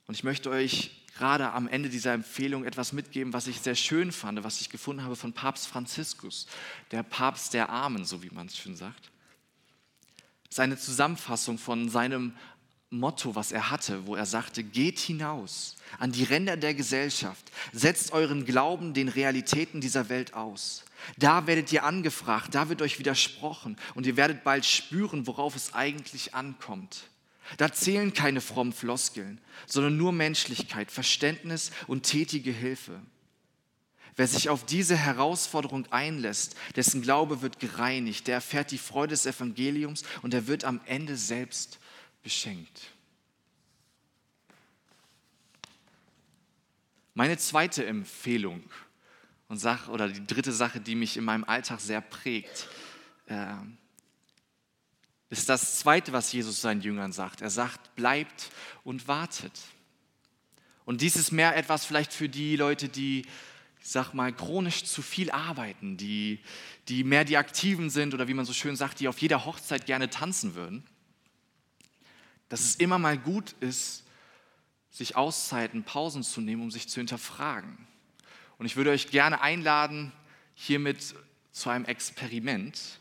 Und 0.07 0.13
ich 0.15 0.23
möchte 0.23 0.49
euch 0.49 0.91
gerade 1.17 1.51
am 1.51 1.67
Ende 1.67 1.89
dieser 1.89 2.13
Empfehlung 2.13 2.65
etwas 2.65 2.93
mitgeben, 2.93 3.33
was 3.33 3.47
ich 3.47 3.61
sehr 3.61 3.75
schön 3.75 4.11
fand, 4.11 4.43
was 4.43 4.61
ich 4.61 4.69
gefunden 4.69 5.03
habe 5.03 5.15
von 5.15 5.33
Papst 5.33 5.67
Franziskus, 5.67 6.47
der 6.91 7.03
Papst 7.03 7.53
der 7.53 7.69
Armen, 7.69 8.05
so 8.05 8.21
wie 8.21 8.29
man 8.29 8.47
es 8.47 8.57
schön 8.57 8.75
sagt. 8.75 9.11
Seine 10.49 10.77
Zusammenfassung 10.77 11.57
von 11.57 11.89
seinem 11.89 12.33
Motto, 12.91 13.35
was 13.35 13.51
er 13.51 13.71
hatte, 13.71 14.05
wo 14.05 14.15
er 14.15 14.25
sagte, 14.25 14.63
geht 14.63 14.99
hinaus 14.99 15.75
an 15.99 16.11
die 16.11 16.23
Ränder 16.23 16.55
der 16.55 16.73
Gesellschaft, 16.73 17.51
setzt 17.73 18.11
euren 18.11 18.45
Glauben 18.45 18.93
den 18.93 19.09
Realitäten 19.09 19.81
dieser 19.81 20.09
Welt 20.09 20.33
aus. 20.33 20.85
Da 21.17 21.47
werdet 21.47 21.71
ihr 21.71 21.83
angefragt, 21.83 22.55
da 22.55 22.69
wird 22.69 22.81
euch 22.81 22.99
widersprochen 22.99 23.75
und 23.95 24.05
ihr 24.05 24.17
werdet 24.17 24.43
bald 24.43 24.65
spüren, 24.65 25.27
worauf 25.27 25.55
es 25.55 25.73
eigentlich 25.73 26.33
ankommt. 26.33 27.09
Da 27.57 27.71
zählen 27.71 28.13
keine 28.13 28.41
frommen 28.41 28.73
Floskeln, 28.73 29.39
sondern 29.67 29.97
nur 29.97 30.11
Menschlichkeit, 30.11 30.91
Verständnis 30.91 31.71
und 31.87 32.03
tätige 32.03 32.51
Hilfe. 32.51 33.01
Wer 34.15 34.27
sich 34.27 34.49
auf 34.49 34.65
diese 34.65 34.95
Herausforderung 34.95 35.91
einlässt, 35.91 36.55
dessen 36.75 37.01
Glaube 37.01 37.41
wird 37.41 37.59
gereinigt, 37.59 38.27
der 38.27 38.35
erfährt 38.35 38.71
die 38.71 38.77
Freude 38.77 39.09
des 39.09 39.25
Evangeliums 39.25 40.03
und 40.21 40.33
er 40.33 40.47
wird 40.47 40.63
am 40.63 40.79
Ende 40.85 41.17
selbst 41.17 41.79
beschenkt. 42.23 42.91
Meine 47.13 47.37
zweite 47.37 47.85
Empfehlung 47.85 48.63
Und 49.47 49.59
Sache, 49.59 49.91
oder 49.91 50.07
die 50.09 50.25
dritte 50.25 50.51
Sache, 50.51 50.79
die 50.79 50.95
mich 50.95 51.17
in 51.17 51.23
meinem 51.23 51.43
Alltag 51.43 51.79
sehr 51.79 52.01
prägt, 52.01 52.67
äh, 53.27 53.53
ist 55.39 55.49
das 55.49 55.79
Zweite, 55.79 56.13
was 56.13 56.31
Jesus 56.31 56.61
seinen 56.61 56.81
Jüngern 56.81 57.11
sagt. 57.11 57.41
Er 57.41 57.49
sagt, 57.49 57.95
bleibt 57.95 58.51
und 58.83 59.07
wartet. 59.07 59.51
Und 60.85 61.01
dies 61.01 61.15
ist 61.15 61.31
mehr 61.31 61.55
etwas 61.57 61.85
vielleicht 61.85 62.13
für 62.13 62.29
die 62.29 62.55
Leute, 62.55 62.89
die, 62.89 63.25
ich 63.81 63.87
sag 63.87 64.13
mal, 64.13 64.31
chronisch 64.31 64.83
zu 64.85 65.01
viel 65.01 65.31
arbeiten, 65.31 65.97
die, 65.97 66.39
die 66.87 67.03
mehr 67.03 67.25
die 67.25 67.37
Aktiven 67.37 67.89
sind 67.89 68.13
oder 68.13 68.27
wie 68.27 68.33
man 68.33 68.45
so 68.45 68.53
schön 68.53 68.75
sagt, 68.75 68.99
die 68.99 69.07
auf 69.07 69.19
jeder 69.19 69.45
Hochzeit 69.45 69.85
gerne 69.85 70.09
tanzen 70.09 70.55
würden. 70.55 70.83
Dass 72.47 72.61
es 72.61 72.75
immer 72.75 72.99
mal 72.99 73.17
gut 73.17 73.55
ist, 73.59 74.03
sich 74.91 75.15
Auszeiten, 75.15 75.83
Pausen 75.83 76.23
zu 76.23 76.39
nehmen, 76.39 76.61
um 76.61 76.71
sich 76.71 76.87
zu 76.87 76.99
hinterfragen. 76.99 77.87
Und 78.57 78.65
ich 78.65 78.75
würde 78.77 78.91
euch 78.91 79.09
gerne 79.09 79.41
einladen, 79.41 80.13
hiermit 80.53 81.15
zu 81.51 81.69
einem 81.69 81.85
Experiment, 81.85 82.99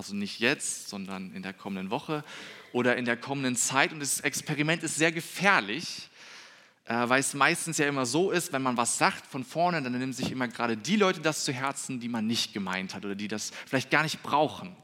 also 0.00 0.14
nicht 0.14 0.40
jetzt, 0.40 0.88
sondern 0.88 1.34
in 1.34 1.42
der 1.42 1.52
kommenden 1.52 1.90
Woche 1.90 2.24
oder 2.72 2.96
in 2.96 3.04
der 3.04 3.18
kommenden 3.18 3.54
Zeit. 3.54 3.92
Und 3.92 4.00
das 4.00 4.20
Experiment 4.20 4.82
ist 4.82 4.96
sehr 4.96 5.12
gefährlich, 5.12 6.08
äh, 6.86 7.08
weil 7.08 7.20
es 7.20 7.34
meistens 7.34 7.76
ja 7.76 7.86
immer 7.86 8.06
so 8.06 8.30
ist, 8.30 8.52
wenn 8.54 8.62
man 8.62 8.78
was 8.78 8.96
sagt 8.96 9.26
von 9.26 9.44
vorne, 9.44 9.82
dann 9.82 9.92
nehmen 9.92 10.14
sich 10.14 10.32
immer 10.32 10.48
gerade 10.48 10.76
die 10.76 10.96
Leute 10.96 11.20
das 11.20 11.44
zu 11.44 11.52
Herzen, 11.52 12.00
die 12.00 12.08
man 12.08 12.26
nicht 12.26 12.54
gemeint 12.54 12.94
hat 12.94 13.04
oder 13.04 13.14
die 13.14 13.28
das 13.28 13.52
vielleicht 13.66 13.90
gar 13.90 14.02
nicht 14.02 14.22
brauchen. 14.22 14.74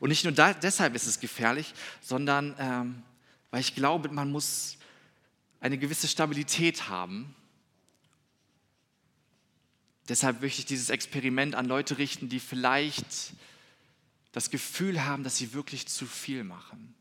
Und 0.00 0.08
nicht 0.08 0.24
nur 0.24 0.32
da, 0.32 0.54
deshalb 0.54 0.94
ist 0.94 1.06
es 1.06 1.20
gefährlich, 1.20 1.74
sondern 2.00 2.56
ähm, 2.58 3.02
weil 3.50 3.60
ich 3.60 3.74
glaube, 3.74 4.08
man 4.08 4.32
muss 4.32 4.78
eine 5.60 5.76
gewisse 5.76 6.08
Stabilität 6.08 6.88
haben. 6.88 7.36
Deshalb 10.08 10.40
möchte 10.40 10.60
ich 10.60 10.66
dieses 10.66 10.88
Experiment 10.88 11.54
an 11.54 11.66
Leute 11.66 11.98
richten, 11.98 12.30
die 12.30 12.40
vielleicht 12.40 13.06
das 14.32 14.50
Gefühl 14.50 15.04
haben, 15.04 15.22
dass 15.22 15.36
sie 15.36 15.52
wirklich 15.52 15.86
zu 15.86 16.06
viel 16.06 16.42
machen. 16.42 16.94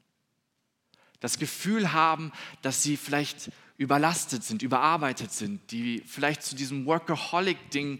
Das 1.21 1.39
Gefühl 1.39 1.93
haben, 1.93 2.31
dass 2.61 2.83
sie 2.83 2.97
vielleicht 2.97 3.51
überlastet 3.77 4.43
sind, 4.43 4.61
überarbeitet 4.61 5.31
sind, 5.31 5.71
die 5.71 6.03
vielleicht 6.05 6.43
zu 6.43 6.55
diesem 6.55 6.85
Workaholic-Ding, 6.85 7.99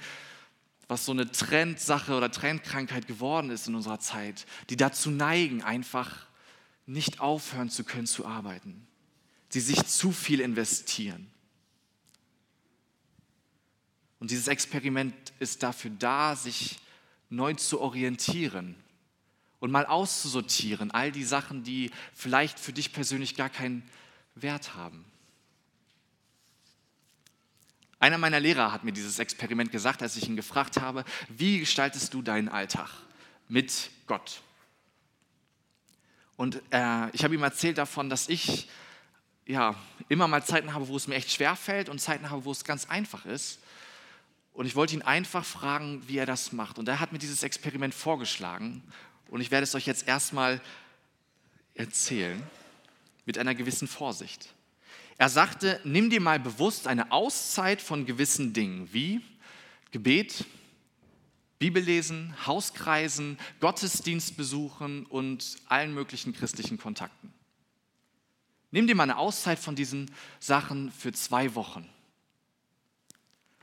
was 0.88 1.06
so 1.06 1.14
eine 1.14 1.32
Trendsache 1.32 2.16
oder 2.16 2.30
Trendkrankheit 2.30 3.08
geworden 3.08 3.50
ist 3.50 3.68
in 3.68 3.76
unserer 3.76 4.00
Zeit, 4.00 4.46
die 4.70 4.76
dazu 4.76 5.10
neigen, 5.10 5.64
einfach 5.64 6.28
nicht 6.86 7.22
aufhören 7.22 7.70
zu 7.70 7.84
können 7.84 8.08
zu 8.08 8.26
arbeiten. 8.26 8.86
Die 9.54 9.60
sich 9.60 9.86
zu 9.86 10.12
viel 10.12 10.40
investieren. 10.40 11.32
Und 14.20 14.32
dieses 14.32 14.48
Experiment 14.48 15.14
ist 15.40 15.64
dafür 15.64 15.92
da, 15.92 16.36
sich 16.36 16.80
neu 17.30 17.54
zu 17.54 17.80
orientieren 17.82 18.76
und 19.62 19.72
mal 19.72 19.86
auszusortieren, 19.86 20.92
all 20.92 21.14
die 21.14 21.24
Sachen, 21.24 21.64
die 21.64 21.92
vielleicht 22.14 22.60
für 22.60 22.74
dich 22.74 22.92
persönlich 22.92 23.36
gar 23.36 23.50
keinen 23.50 23.88
Wert 24.36 24.76
haben. 24.76 25.06
Einer 28.00 28.18
meiner 28.18 28.40
Lehrer 28.40 28.72
hat 28.72 28.84
mir 28.84 28.92
dieses 28.92 29.20
Experiment 29.20 29.72
gesagt, 29.72 30.02
als 30.02 30.18
ich 30.18 30.28
ihn 30.28 30.36
gefragt 30.36 30.82
habe, 30.82 31.06
wie 31.30 31.60
gestaltest 31.60 32.14
du 32.14 32.24
deinen 32.24 32.50
Alltag 32.50 32.90
mit 33.48 33.92
Gott? 34.08 34.42
Und 36.36 36.56
äh, 36.72 37.12
ich 37.12 37.24
habe 37.24 37.36
ihm 37.36 37.44
erzählt 37.44 37.78
davon, 37.78 38.10
dass 38.10 38.28
ich 38.28 38.68
ja, 39.46 39.76
immer 40.10 40.28
mal 40.28 40.44
Zeiten 40.44 40.74
habe, 40.74 40.88
wo 40.88 40.98
es 40.98 41.08
mir 41.08 41.16
echt 41.16 41.32
schwer 41.32 41.56
fällt 41.56 41.88
und 41.88 42.00
Zeiten 42.00 42.32
habe, 42.32 42.46
wo 42.46 42.52
es 42.52 42.64
ganz 42.64 42.86
einfach 42.86 43.28
ist. 43.28 43.60
Und 44.54 44.66
ich 44.66 44.76
wollte 44.76 44.96
ihn 44.96 45.04
einfach 45.04 45.46
fragen, 45.46 46.02
wie 46.08 46.18
er 46.18 46.26
das 46.26 46.52
macht. 46.52 46.80
Und 46.80 46.88
er 46.88 47.00
hat 47.00 47.12
mir 47.12 47.20
dieses 47.20 47.44
Experiment 47.44 47.94
vorgeschlagen. 47.94 48.82
Und 49.32 49.40
ich 49.40 49.50
werde 49.50 49.64
es 49.64 49.74
euch 49.74 49.88
jetzt 49.88 50.08
erstmal 50.08 50.62
erzählen 51.74 52.44
mit 53.26 53.38
einer 53.38 53.56
gewissen 53.56 53.88
Vorsicht. 53.88 54.54
Er 55.18 55.30
sagte, 55.30 55.80
nimm 55.86 56.10
dir 56.10 56.20
mal 56.20 56.40
bewusst 56.40 56.86
eine 56.86 57.12
Auszeit 57.14 57.82
von 57.82 58.06
gewissen 58.06 58.52
Dingen, 58.52 58.92
wie 58.92 59.22
Gebet, 59.92 60.46
Bibellesen, 61.60 62.36
Hauskreisen, 62.46 63.38
Gottesdienst 63.62 64.36
besuchen 64.36 65.06
und 65.06 65.58
allen 65.68 65.94
möglichen 65.94 66.34
christlichen 66.34 66.78
Kontakten. 66.78 67.32
Nimm 68.72 68.86
dir 68.86 68.96
mal 68.96 69.04
eine 69.04 69.18
Auszeit 69.18 69.60
von 69.60 69.76
diesen 69.76 70.12
Sachen 70.42 70.92
für 70.92 71.14
zwei 71.14 71.56
Wochen. 71.56 71.88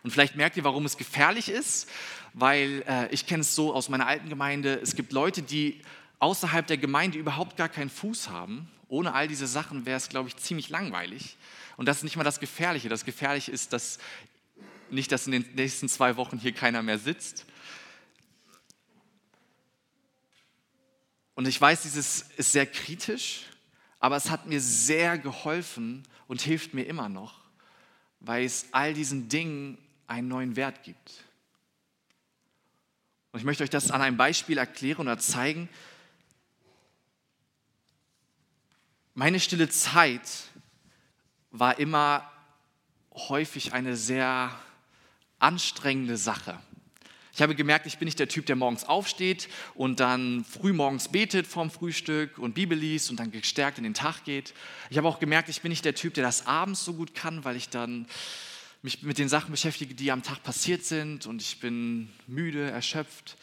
Und 0.03 0.11
vielleicht 0.11 0.37
merkt 0.37 0.57
ihr, 0.57 0.65
warum 0.65 0.87
es 0.87 0.97
gefährlich 0.97 1.49
ist, 1.49 1.89
weil 2.35 2.85
äh, 2.87 3.09
ich 3.13 3.27
kenne 3.27 3.41
es 3.41 3.55
so 3.55 3.75
aus 3.75 3.89
meiner 3.89 4.07
alten 4.07 4.29
Gemeinde, 4.29 4.79
es 4.83 4.95
gibt 4.95 5.13
Leute, 5.13 5.43
die 5.43 5.81
außerhalb 6.19 6.67
der 6.67 6.79
Gemeinde 6.79 7.19
überhaupt 7.19 7.57
gar 7.57 7.69
keinen 7.69 7.91
Fuß 7.91 8.29
haben 8.29 8.71
ohne 8.89 9.13
all 9.13 9.29
diese 9.29 9.47
Sachen 9.47 9.87
wäre 9.87 9.99
es, 9.99 10.09
glaube 10.09 10.29
ich, 10.29 10.37
ziemlich 10.37 10.71
langweilig. 10.71 11.37
Und 11.77 11.87
das 11.87 11.99
ist 11.99 12.03
nicht 12.05 12.17
mal 12.17 12.25
das 12.25 12.41
Gefährliche. 12.41 12.89
Das 12.89 13.05
Gefährliche 13.05 13.53
ist, 13.53 13.73
dass 13.73 13.99
nicht, 14.91 15.13
dass 15.13 15.27
in 15.27 15.33
den 15.33 15.55
nächsten 15.55 15.89
zwei 15.89 16.17
Wochen 16.17 16.39
hier 16.39 16.53
keiner 16.53 16.83
mehr 16.83 16.99
sitzt. 16.99 17.45
Und 21.35 21.47
ich 21.47 21.61
weiß, 21.61 21.83
dieses 21.83 22.23
ist 22.37 22.53
sehr 22.53 22.67
kritisch, 22.67 23.43
aber 24.01 24.17
es 24.17 24.31
hat 24.31 24.47
mir 24.47 24.61
sehr 24.61 25.19
geholfen 25.19 26.05
und 26.27 26.41
hilft 26.41 26.73
mir 26.73 26.85
immer 26.85 27.09
noch, 27.09 27.35
weil 28.21 28.45
es 28.45 28.69
all 28.73 28.95
diesen 28.95 29.29
Dingen 29.29 29.79
einen 30.09 30.27
neuen 30.27 30.57
Wert 30.57 30.83
gibt. 30.83 31.25
Und 33.31 33.39
ich 33.39 33.45
möchte 33.45 33.63
euch 33.63 33.71
das 33.71 33.91
an 33.91 34.03
einem 34.03 34.17
Beispiel 34.17 34.59
erklären 34.59 35.03
oder 35.03 35.19
zeigen. 35.19 35.69
Meine 39.15 39.39
stille 39.39 39.69
Zeit 39.69 40.23
war 41.51 41.79
immer 41.79 42.31
häufig 43.15 43.73
eine 43.73 43.97
sehr 43.97 44.59
anstrengende 45.39 46.17
Sache. 46.17 46.59
Ich 47.35 47.43
habe 47.43 47.55
gemerkt, 47.55 47.87
ich 47.87 47.99
bin 47.99 48.07
nicht 48.07 48.19
der 48.19 48.29
Typ, 48.29 48.47
der 48.47 48.57
morgens 48.57 48.85
aufsteht 48.85 49.49
und 49.75 50.01
dann 50.01 50.45
früh 50.45 50.73
morgens 50.73 51.09
betet 51.09 51.47
vorm 51.47 51.71
Frühstück 51.71 52.39
und 52.39 52.55
Bibel 52.55 52.77
liest 52.77 53.11
und 53.11 53.21
dann 53.21 53.31
gestärkt 53.31 53.79
in 53.79 53.85
den 53.85 53.95
Tag 53.95 54.25
geht. 54.25 54.55
Ich 54.91 54.99
habe 54.99 55.07
auch 55.07 55.21
gemerkt, 55.21 55.49
ich 55.49 55.61
bin 55.61 55.71
nicht 55.71 55.85
der 55.85 55.95
Typ, 55.95 56.15
der 56.15 56.25
das 56.25 56.47
abends 56.47 56.85
so 56.85 56.95
gut 56.95 57.15
kann, 57.15 57.45
weil 57.45 57.55
ich 57.55 57.69
dann 57.69 58.07
mich 58.83 59.03
mit 59.03 59.19
den 59.19 59.29
Sachen 59.29 59.51
beschäftige, 59.51 59.95
die 59.95 60.13
am 60.13 60.23
Tag 60.23 60.43
passiert 60.43 60.85
sind 60.85 61.27
und 61.27 61.43
ich 61.43 61.61
bin 61.61 62.11
müde, 62.27 62.71
erschöpft. 62.71 63.37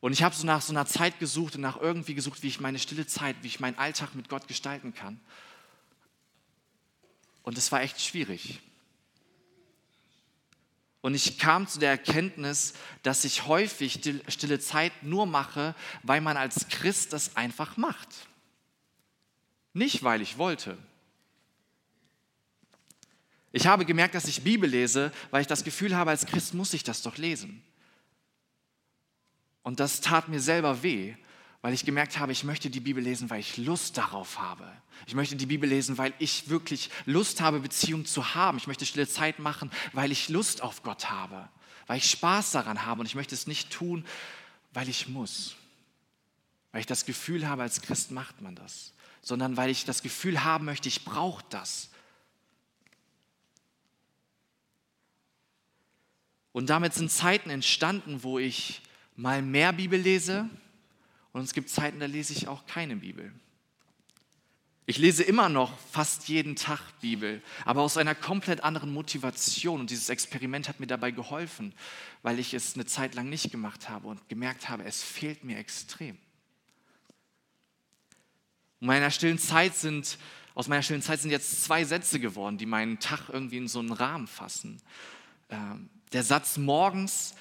Und 0.00 0.12
ich 0.12 0.22
habe 0.22 0.34
so 0.34 0.46
nach 0.46 0.60
so 0.60 0.72
einer 0.72 0.86
Zeit 0.86 1.18
gesucht 1.18 1.56
und 1.56 1.62
nach 1.62 1.80
irgendwie 1.80 2.14
gesucht, 2.14 2.42
wie 2.42 2.48
ich 2.48 2.60
meine 2.60 2.78
stille 2.78 3.06
Zeit, 3.06 3.36
wie 3.42 3.46
ich 3.46 3.60
meinen 3.60 3.78
Alltag 3.78 4.14
mit 4.14 4.28
Gott 4.28 4.46
gestalten 4.48 4.94
kann. 4.94 5.18
Und 7.42 7.58
es 7.58 7.72
war 7.72 7.82
echt 7.82 8.00
schwierig. 8.00 8.60
Und 11.00 11.14
ich 11.14 11.38
kam 11.38 11.68
zu 11.68 11.78
der 11.78 11.90
Erkenntnis, 11.90 12.72
dass 13.02 13.24
ich 13.24 13.46
häufig 13.46 14.00
stille 14.28 14.58
Zeit 14.58 15.02
nur 15.02 15.26
mache, 15.26 15.74
weil 16.02 16.22
man 16.22 16.38
als 16.38 16.68
Christ 16.68 17.12
das 17.12 17.36
einfach 17.36 17.76
macht. 17.76 18.08
Nicht, 19.74 20.02
weil 20.02 20.22
ich 20.22 20.38
wollte. 20.38 20.78
Ich 23.56 23.68
habe 23.68 23.84
gemerkt, 23.84 24.16
dass 24.16 24.24
ich 24.24 24.42
Bibel 24.42 24.68
lese, 24.68 25.12
weil 25.30 25.42
ich 25.42 25.46
das 25.46 25.62
Gefühl 25.62 25.94
habe, 25.94 26.10
als 26.10 26.26
Christ 26.26 26.54
muss 26.54 26.74
ich 26.74 26.82
das 26.82 27.02
doch 27.02 27.18
lesen. 27.18 27.62
Und 29.62 29.78
das 29.78 30.00
tat 30.00 30.28
mir 30.28 30.40
selber 30.40 30.82
weh, 30.82 31.14
weil 31.62 31.72
ich 31.72 31.84
gemerkt 31.84 32.18
habe, 32.18 32.32
ich 32.32 32.42
möchte 32.42 32.68
die 32.68 32.80
Bibel 32.80 33.00
lesen, 33.00 33.30
weil 33.30 33.38
ich 33.38 33.56
Lust 33.56 33.96
darauf 33.96 34.40
habe. 34.40 34.68
Ich 35.06 35.14
möchte 35.14 35.36
die 35.36 35.46
Bibel 35.46 35.68
lesen, 35.68 35.98
weil 35.98 36.12
ich 36.18 36.48
wirklich 36.48 36.90
Lust 37.06 37.40
habe, 37.40 37.60
Beziehung 37.60 38.06
zu 38.06 38.34
haben. 38.34 38.58
Ich 38.58 38.66
möchte 38.66 38.84
stille 38.86 39.06
Zeit 39.06 39.38
machen, 39.38 39.70
weil 39.92 40.10
ich 40.10 40.28
Lust 40.28 40.60
auf 40.60 40.82
Gott 40.82 41.08
habe, 41.08 41.48
weil 41.86 41.98
ich 41.98 42.10
Spaß 42.10 42.50
daran 42.50 42.84
habe 42.84 43.02
und 43.02 43.06
ich 43.06 43.14
möchte 43.14 43.36
es 43.36 43.46
nicht 43.46 43.70
tun, 43.70 44.04
weil 44.72 44.88
ich 44.88 45.06
muss. 45.06 45.54
Weil 46.72 46.80
ich 46.80 46.86
das 46.86 47.06
Gefühl 47.06 47.46
habe, 47.46 47.62
als 47.62 47.82
Christ 47.82 48.10
macht 48.10 48.42
man 48.42 48.56
das, 48.56 48.94
sondern 49.22 49.56
weil 49.56 49.70
ich 49.70 49.84
das 49.84 50.02
Gefühl 50.02 50.42
haben 50.42 50.64
möchte, 50.64 50.88
ich 50.88 51.04
brauche 51.04 51.44
das. 51.50 51.90
Und 56.54 56.70
damit 56.70 56.94
sind 56.94 57.10
Zeiten 57.10 57.50
entstanden, 57.50 58.22
wo 58.22 58.38
ich 58.38 58.80
mal 59.16 59.42
mehr 59.42 59.72
Bibel 59.72 60.00
lese 60.00 60.48
und 61.32 61.42
es 61.42 61.52
gibt 61.52 61.68
Zeiten, 61.68 61.98
da 61.98 62.06
lese 62.06 62.32
ich 62.32 62.46
auch 62.46 62.64
keine 62.66 62.94
Bibel. 62.94 63.32
Ich 64.86 64.98
lese 64.98 65.24
immer 65.24 65.48
noch 65.48 65.76
fast 65.90 66.28
jeden 66.28 66.54
Tag 66.54 66.78
Bibel, 67.00 67.42
aber 67.64 67.82
aus 67.82 67.96
einer 67.96 68.14
komplett 68.14 68.62
anderen 68.62 68.92
Motivation. 68.92 69.80
Und 69.80 69.90
dieses 69.90 70.08
Experiment 70.08 70.68
hat 70.68 70.78
mir 70.78 70.86
dabei 70.86 71.10
geholfen, 71.10 71.74
weil 72.22 72.38
ich 72.38 72.54
es 72.54 72.76
eine 72.76 72.86
Zeit 72.86 73.16
lang 73.16 73.28
nicht 73.28 73.50
gemacht 73.50 73.88
habe 73.88 74.06
und 74.06 74.28
gemerkt 74.28 74.68
habe, 74.68 74.84
es 74.84 75.02
fehlt 75.02 75.42
mir 75.42 75.58
extrem. 75.58 76.16
In 78.80 78.86
meiner 78.86 79.10
stillen 79.10 79.40
Zeit 79.40 79.74
sind, 79.74 80.18
aus 80.54 80.68
meiner 80.68 80.84
stillen 80.84 81.02
Zeit 81.02 81.20
sind 81.20 81.32
jetzt 81.32 81.64
zwei 81.64 81.82
Sätze 81.82 82.20
geworden, 82.20 82.58
die 82.58 82.66
meinen 82.66 83.00
Tag 83.00 83.28
irgendwie 83.28 83.56
in 83.56 83.66
so 83.66 83.80
einen 83.80 83.92
Rahmen 83.92 84.28
fassen. 84.28 84.80
Ähm, 85.48 85.90
Der 86.14 86.22
Satz 86.22 86.58
morgens, 86.58 87.34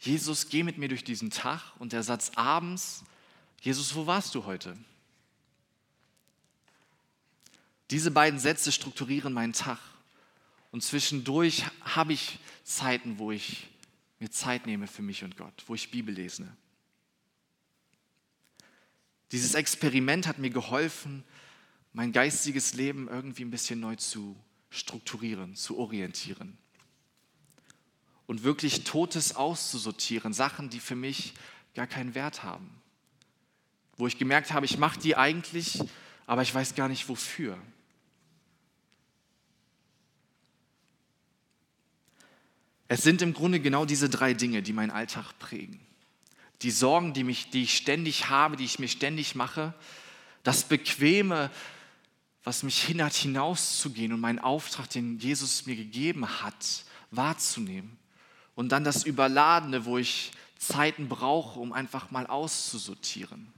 Jesus, 0.00 0.48
geh 0.48 0.64
mit 0.64 0.76
mir 0.76 0.88
durch 0.88 1.04
diesen 1.04 1.30
Tag. 1.30 1.62
Und 1.78 1.92
der 1.92 2.02
Satz 2.02 2.32
abends, 2.34 3.04
Jesus, 3.60 3.94
wo 3.94 4.08
warst 4.08 4.34
du 4.34 4.44
heute? 4.44 4.76
Diese 7.90 8.10
beiden 8.10 8.40
Sätze 8.40 8.72
strukturieren 8.72 9.32
meinen 9.32 9.52
Tag. 9.52 9.78
Und 10.72 10.82
zwischendurch 10.82 11.64
habe 11.82 12.12
ich 12.12 12.40
Zeiten, 12.64 13.18
wo 13.18 13.30
ich 13.30 13.68
mir 14.18 14.32
Zeit 14.32 14.66
nehme 14.66 14.88
für 14.88 15.02
mich 15.02 15.22
und 15.22 15.36
Gott, 15.36 15.62
wo 15.68 15.76
ich 15.76 15.92
Bibel 15.92 16.12
lese. 16.12 16.48
Dieses 19.30 19.54
Experiment 19.54 20.26
hat 20.26 20.38
mir 20.38 20.50
geholfen, 20.50 21.22
mein 21.92 22.10
geistiges 22.10 22.74
Leben 22.74 23.06
irgendwie 23.06 23.44
ein 23.44 23.52
bisschen 23.52 23.78
neu 23.78 23.94
zu 23.94 24.36
strukturieren, 24.70 25.54
zu 25.54 25.78
orientieren. 25.78 26.58
Und 28.30 28.44
wirklich 28.44 28.84
Totes 28.84 29.34
auszusortieren, 29.34 30.32
Sachen, 30.32 30.70
die 30.70 30.78
für 30.78 30.94
mich 30.94 31.34
gar 31.74 31.88
keinen 31.88 32.14
Wert 32.14 32.44
haben. 32.44 32.70
Wo 33.96 34.06
ich 34.06 34.18
gemerkt 34.18 34.52
habe, 34.52 34.66
ich 34.66 34.78
mache 34.78 35.00
die 35.00 35.16
eigentlich, 35.16 35.82
aber 36.28 36.42
ich 36.42 36.54
weiß 36.54 36.76
gar 36.76 36.88
nicht 36.88 37.08
wofür. 37.08 37.58
Es 42.86 43.02
sind 43.02 43.20
im 43.20 43.34
Grunde 43.34 43.58
genau 43.58 43.84
diese 43.84 44.08
drei 44.08 44.32
Dinge, 44.32 44.62
die 44.62 44.74
meinen 44.74 44.92
Alltag 44.92 45.36
prägen. 45.40 45.80
Die 46.62 46.70
Sorgen, 46.70 47.12
die, 47.12 47.24
mich, 47.24 47.50
die 47.50 47.64
ich 47.64 47.76
ständig 47.76 48.28
habe, 48.28 48.56
die 48.56 48.64
ich 48.64 48.78
mir 48.78 48.86
ständig 48.86 49.34
mache, 49.34 49.74
das 50.44 50.62
Bequeme, 50.62 51.50
was 52.44 52.62
mich 52.62 52.80
hindert, 52.80 53.14
hinauszugehen 53.14 54.12
und 54.12 54.20
meinen 54.20 54.38
Auftrag, 54.38 54.88
den 54.88 55.18
Jesus 55.18 55.66
mir 55.66 55.74
gegeben 55.74 56.28
hat, 56.44 56.84
wahrzunehmen. 57.10 57.98
Und 58.60 58.72
dann 58.72 58.84
das 58.84 59.04
Überladene, 59.04 59.86
wo 59.86 59.96
ich 59.96 60.32
Zeiten 60.58 61.08
brauche, 61.08 61.58
um 61.58 61.72
einfach 61.72 62.10
mal 62.10 62.26
auszusortieren. 62.26 63.50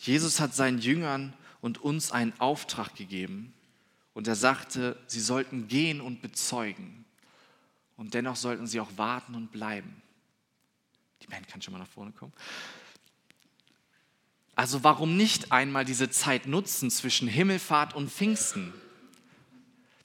Jesus 0.00 0.40
hat 0.40 0.56
seinen 0.56 0.80
Jüngern 0.80 1.32
und 1.60 1.78
uns 1.78 2.10
einen 2.10 2.32
Auftrag 2.40 2.96
gegeben, 2.96 3.54
und 4.14 4.26
er 4.26 4.34
sagte, 4.34 5.00
sie 5.06 5.20
sollten 5.20 5.68
gehen 5.68 6.00
und 6.00 6.22
bezeugen. 6.22 7.04
Und 7.96 8.14
dennoch 8.14 8.34
sollten 8.34 8.66
sie 8.66 8.80
auch 8.80 8.90
warten 8.96 9.36
und 9.36 9.52
bleiben. 9.52 10.02
Die 11.22 11.28
Band 11.28 11.46
kann 11.46 11.62
schon 11.62 11.70
mal 11.70 11.78
nach 11.78 11.86
vorne 11.86 12.10
kommen. 12.10 12.32
Also 14.56 14.82
warum 14.82 15.16
nicht 15.16 15.52
einmal 15.52 15.84
diese 15.84 16.10
Zeit 16.10 16.48
nutzen 16.48 16.90
zwischen 16.90 17.28
Himmelfahrt 17.28 17.94
und 17.94 18.10
Pfingsten? 18.10 18.74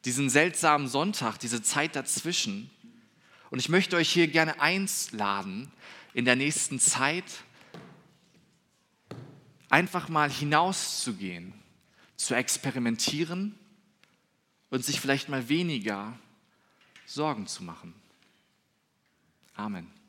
Diesen 0.06 0.30
seltsamen 0.30 0.88
Sonntag, 0.88 1.38
diese 1.38 1.62
Zeit 1.62 1.96
dazwischen. 1.96 2.70
Und 3.50 3.60
ich 3.60 3.70
möchte 3.70 3.96
euch 3.96 4.12
hier 4.12 4.28
gerne 4.28 4.60
einladen, 4.60 5.72
in 6.14 6.26
der 6.26 6.36
nächsten 6.36 6.80
Zeit 6.80 7.26
einfach 9.70 10.10
mal 10.10 10.30
hinauszugehen, 10.30 11.54
zu 12.16 12.36
experimentieren 12.36 13.58
und 14.70 14.86
sich 14.86 15.00
vielleicht 15.00 15.30
mal 15.30 15.50
weniger 15.50 16.18
Sorgen 17.06 17.48
zu 17.48 17.64
machen. 17.64 17.94
Amen. 19.56 20.03